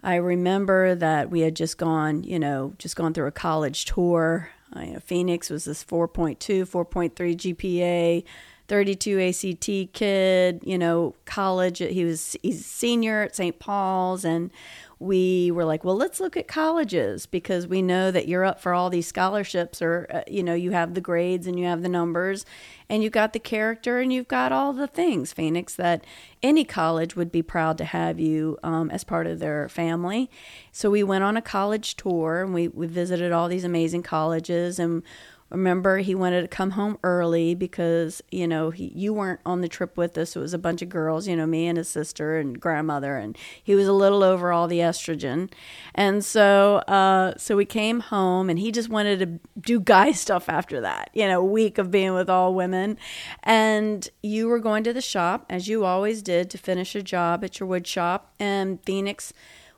I 0.02 0.16
remember 0.16 0.96
that 0.96 1.30
we 1.30 1.42
had 1.42 1.56
just 1.56 1.78
gone, 1.78 2.24
you 2.24 2.40
know, 2.40 2.74
just 2.78 2.96
gone 2.96 3.14
through 3.14 3.28
a 3.28 3.32
college 3.32 3.86
tour. 3.86 4.50
Uh, 4.76 4.82
you 4.82 4.94
know, 4.94 5.00
Phoenix 5.00 5.50
was 5.50 5.66
this 5.66 5.84
4.2, 5.84 6.38
4.3 6.38 7.14
GPA, 7.14 8.24
32 8.68 9.20
ACT 9.20 9.94
kid, 9.94 10.62
you 10.66 10.78
know, 10.78 11.16
college. 11.26 11.80
He 11.80 12.04
was 12.04 12.36
he's 12.42 12.66
senior 12.66 13.24
at 13.24 13.36
St. 13.36 13.60
Paul's 13.60 14.26
and 14.26 14.52
we 15.00 15.52
were 15.52 15.66
like, 15.66 15.84
well, 15.84 15.96
let's 15.96 16.20
look 16.20 16.38
at 16.38 16.48
colleges 16.48 17.26
because 17.26 17.68
we 17.68 17.82
know 17.82 18.12
that 18.12 18.28
you're 18.28 18.46
up 18.46 18.62
for 18.62 18.74
all 18.74 18.90
these 18.90 19.08
scholarships 19.08 19.82
or, 19.82 20.08
uh, 20.10 20.22
you 20.28 20.42
know, 20.42 20.54
you 20.54 20.72
have 20.72 20.94
the 20.94 21.02
grades 21.02 21.48
and 21.48 21.60
you 21.60 21.66
have 21.66 21.82
the 21.82 21.90
numbers 21.90 22.46
and 22.88 23.04
you've 23.04 23.12
got 23.12 23.34
the 23.34 23.40
character 23.40 24.00
and 24.00 24.14
you've 24.14 24.28
got 24.28 24.54
all 24.54 24.72
the 24.72 24.88
things, 24.88 25.34
Phoenix, 25.34 25.76
that 25.76 26.06
any 26.42 26.64
college 26.64 27.16
would 27.16 27.32
be 27.32 27.42
proud 27.42 27.78
to 27.78 27.86
have 27.86 28.20
you 28.20 28.58
um, 28.64 28.90
as 28.90 29.04
part 29.04 29.28
of 29.28 29.40
their 29.40 29.68
family. 29.68 30.30
So 30.72 30.90
we 30.90 31.04
went 31.04 31.26
on 31.26 31.36
a 31.36 31.42
college 31.42 31.96
tour 31.96 32.42
and 32.42 32.54
we, 32.54 32.70
we 32.70 32.88
visited 32.88 33.34
all 33.34 33.50
these 33.50 33.66
amazing 33.66 34.04
colleges 34.04 34.80
and 34.80 35.04
remember 35.50 36.00
he 36.00 36.16
wanted 36.16 36.42
to 36.42 36.48
come 36.48 36.72
home 36.72 36.98
early 37.04 37.54
because 37.54 38.22
you 38.32 38.48
know 38.48 38.72
he, 38.72 38.92
you 38.96 39.14
weren't 39.14 39.40
on 39.46 39.62
the 39.62 39.68
trip 39.68 39.96
with 39.98 40.18
us. 40.18 40.36
It 40.36 40.40
was 40.40 40.54
a 40.54 40.58
bunch 40.58 40.82
of 40.82 40.90
girls 40.90 41.28
you 41.28 41.36
know 41.36 41.46
me 41.46 41.68
and 41.68 41.78
his 41.78 41.88
sister 41.88 42.38
and 42.38 42.60
grandmother 42.60 43.18
and 43.18 43.38
he 43.64 43.76
was 43.76 43.88
a 43.88 43.94
little 43.94 44.24
over 44.24 44.52
all 44.52 44.68
the 44.68 44.80
estrogen. 44.80 45.52
And 45.94 46.26
so 46.26 46.78
uh, 46.88 47.36
so 47.38 47.56
we 47.56 47.66
came 47.66 48.00
home 48.00 48.50
and 48.50 48.60
he 48.60 48.72
just 48.72 48.90
wanted 48.90 49.20
to 49.20 49.60
do 49.60 49.80
guy 49.80 50.12
stuff 50.26 50.50
after 50.50 50.82
that 50.82 51.10
you 51.14 51.28
know 51.28 51.44
week 51.44 51.78
of 51.78 51.92
being 51.92 52.14
with 52.14 52.30
all 52.30 52.54
women. 52.54 52.98
And 53.44 54.08
you 54.24 54.48
were 54.48 54.60
going 54.60 54.84
to 54.86 54.94
the 54.94 55.02
shop 55.02 55.46
as 55.50 55.68
you 55.68 55.86
always 55.86 56.22
did 56.22 56.50
to 56.50 56.58
finish 56.58 56.96
a 56.96 57.04
job 57.04 57.44
at 57.44 57.60
your 57.60 57.68
wood 57.68 57.86
shop. 57.86 58.34
And 58.40 58.80
phoenix 58.84 59.32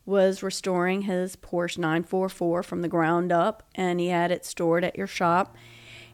was 0.08 0.41
restoring 0.41 1.04
his 1.04 1.36
Porsche 1.36 1.78
944 1.78 2.63
from 2.63 2.82
the 2.82 2.88
ground 2.88 3.32
up, 3.32 3.62
and 3.76 4.00
he 4.00 4.08
had 4.08 4.32
it 4.32 4.46
stored 4.46 4.84
at 4.84 4.98
your 4.98 5.06
shop. 5.08 5.56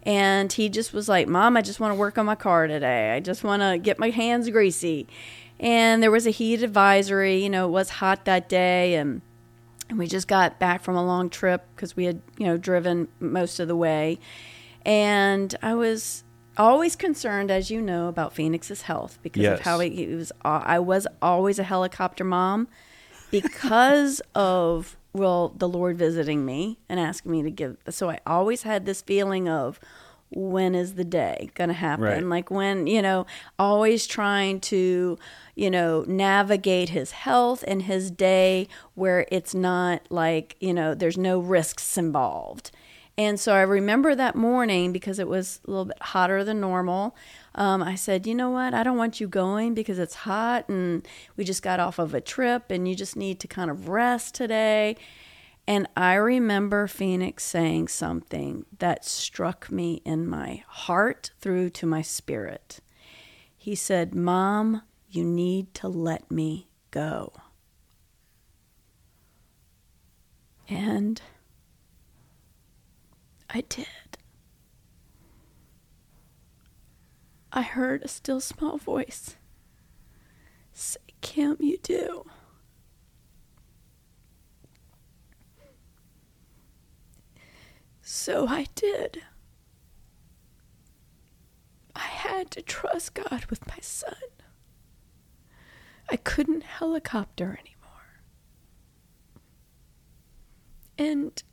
And 0.01 0.51
he 0.51 0.67
just 0.67 0.91
was 0.91 1.08
like, 1.08 1.27
Mom, 1.29 1.56
I 1.56 1.62
just 1.62 1.79
want 1.79 1.91
to 1.91 1.95
work 1.95 2.17
on 2.17 2.25
my 2.25 2.36
car 2.36 2.67
today. 2.67 3.12
I 3.13 3.21
just 3.21 3.43
want 3.43 3.62
to 3.62 3.77
get 3.77 3.99
my 3.99 4.10
hands 4.10 4.49
greasy. 4.49 5.08
And 5.60 6.03
there 6.03 6.12
was 6.12 6.27
a 6.27 6.32
heat 6.32 6.62
advisory. 6.62 7.41
You 7.41 7.49
know, 7.49 7.67
it 7.67 7.71
was 7.71 7.89
hot 7.89 8.25
that 8.25 8.49
day. 8.49 8.95
And, 8.95 9.21
and 9.89 9.97
we 9.97 10.08
just 10.08 10.27
got 10.27 10.60
back 10.60 10.82
from 10.82 10.97
a 10.97 11.06
long 11.06 11.29
trip 11.29 11.63
because 11.75 11.95
we 11.95 12.03
had, 12.06 12.21
you 12.38 12.47
know, 12.47 12.58
driven 12.58 13.08
most 13.21 13.62
of 13.62 13.69
the 13.69 13.75
way. 13.77 14.19
And 14.86 15.56
I 15.62 15.73
was 15.75 16.23
always 16.58 16.95
concerned, 16.97 17.49
as 17.49 17.71
you 17.71 17.82
know, 17.82 18.08
about 18.10 18.34
Phoenix's 18.34 18.82
health 18.82 19.19
because 19.23 19.43
Yes. 19.43 19.60
of 19.60 19.65
how 19.65 19.79
he, 19.79 19.89
he 19.91 20.08
was. 20.08 20.32
I 20.43 20.79
was 20.79 21.08
always 21.21 21.60
a 21.60 21.63
helicopter 21.63 22.25
mom 22.25 22.67
because 23.41 24.21
of 24.35 24.95
well 25.13 25.49
the 25.57 25.67
lord 25.67 25.97
visiting 25.97 26.45
me 26.45 26.79
and 26.89 26.99
asking 26.99 27.31
me 27.31 27.43
to 27.43 27.51
give 27.51 27.77
so 27.89 28.09
i 28.09 28.19
always 28.25 28.63
had 28.63 28.85
this 28.85 29.01
feeling 29.01 29.47
of 29.49 29.79
when 30.35 30.73
is 30.73 30.95
the 30.95 31.03
day 31.03 31.49
going 31.53 31.67
to 31.67 31.73
happen 31.75 32.03
Right. 32.05 32.23
like 32.23 32.49
when 32.49 32.87
you 32.87 33.01
know 33.03 33.27
always 33.59 34.07
trying 34.07 34.59
to 34.61 35.19
you 35.55 35.69
know 35.69 36.03
navigate 36.07 36.89
his 36.89 37.11
health 37.11 37.63
and 37.67 37.83
his 37.83 38.09
day 38.09 38.67
where 38.95 39.27
it's 39.31 39.53
not 39.53 40.01
like 40.09 40.55
you 40.59 40.73
know 40.73 40.95
there's 40.95 41.17
no 41.19 41.37
risks 41.39 41.97
involved 41.97 42.71
and 43.15 43.39
so 43.39 43.53
I 43.53 43.61
remember 43.61 44.15
that 44.15 44.35
morning 44.35 44.91
because 44.91 45.19
it 45.19 45.27
was 45.27 45.59
a 45.67 45.69
little 45.69 45.85
bit 45.85 46.01
hotter 46.01 46.43
than 46.43 46.59
normal. 46.59 47.15
Um, 47.55 47.83
I 47.83 47.95
said, 47.95 48.25
you 48.25 48.33
know 48.33 48.49
what? 48.49 48.73
I 48.73 48.83
don't 48.83 48.97
want 48.97 49.19
you 49.19 49.27
going 49.27 49.73
because 49.73 49.99
it's 49.99 50.15
hot 50.15 50.67
and 50.69 51.07
we 51.37 51.43
just 51.43 51.61
got 51.61 51.79
off 51.79 51.99
of 51.99 52.13
a 52.13 52.21
trip 52.21 52.71
and 52.71 52.87
you 52.87 52.95
just 52.95 53.15
need 53.15 53.39
to 53.41 53.47
kind 53.47 53.69
of 53.69 53.89
rest 53.89 54.33
today. 54.33 54.97
And 55.67 55.87
I 55.95 56.15
remember 56.15 56.87
Phoenix 56.87 57.43
saying 57.43 57.87
something 57.87 58.65
that 58.79 59.05
struck 59.05 59.71
me 59.71 60.01
in 60.03 60.27
my 60.27 60.63
heart 60.67 61.31
through 61.39 61.69
to 61.71 61.85
my 61.85 62.01
spirit. 62.01 62.79
He 63.55 63.75
said, 63.75 64.13
Mom, 64.13 64.81
you 65.09 65.23
need 65.23 65.73
to 65.75 65.87
let 65.87 66.29
me 66.29 66.67
go. 66.91 67.31
And 70.67 71.21
I 73.49 73.61
did. 73.61 73.87
I 77.55 77.61
heard 77.61 78.01
a 78.01 78.07
still 78.07 78.39
small 78.41 78.77
voice 78.77 79.35
say, 80.73 80.99
Kim, 81.21 81.57
you 81.59 81.77
do. 81.77 82.25
So 88.01 88.47
I 88.47 88.65
did. 88.73 89.21
I 91.95 91.99
had 91.99 92.49
to 92.51 92.63
trust 92.63 93.13
God 93.13 93.45
with 93.51 93.67
my 93.67 93.77
son. 93.81 94.15
I 96.09 96.15
couldn't 96.15 96.63
helicopter 96.63 97.59
anymore. 97.59 98.23
And 100.97 101.43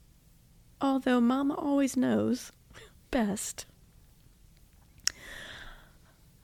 although 0.80 1.20
Mama 1.20 1.54
always 1.54 1.94
knows 1.94 2.52
best, 3.10 3.66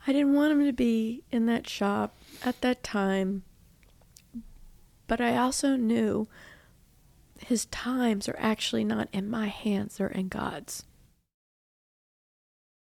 I 0.07 0.13
didn't 0.13 0.35
want 0.35 0.53
him 0.53 0.65
to 0.65 0.73
be 0.73 1.25
in 1.33 1.47
that 1.47 1.69
shop 1.69 2.17
at 2.45 2.61
that 2.61 2.83
time. 2.85 3.43
But 5.09 5.21
I 5.21 5.37
also 5.37 5.77
knew 5.77 6.29
his 7.41 7.67
times 7.67 8.29
are 8.29 8.37
actually 8.39 8.85
not 8.85 9.09
in 9.13 9.29
my 9.29 9.49
hands, 9.49 9.97
they're 9.97 10.09
in 10.09 10.29
God's. 10.29 10.85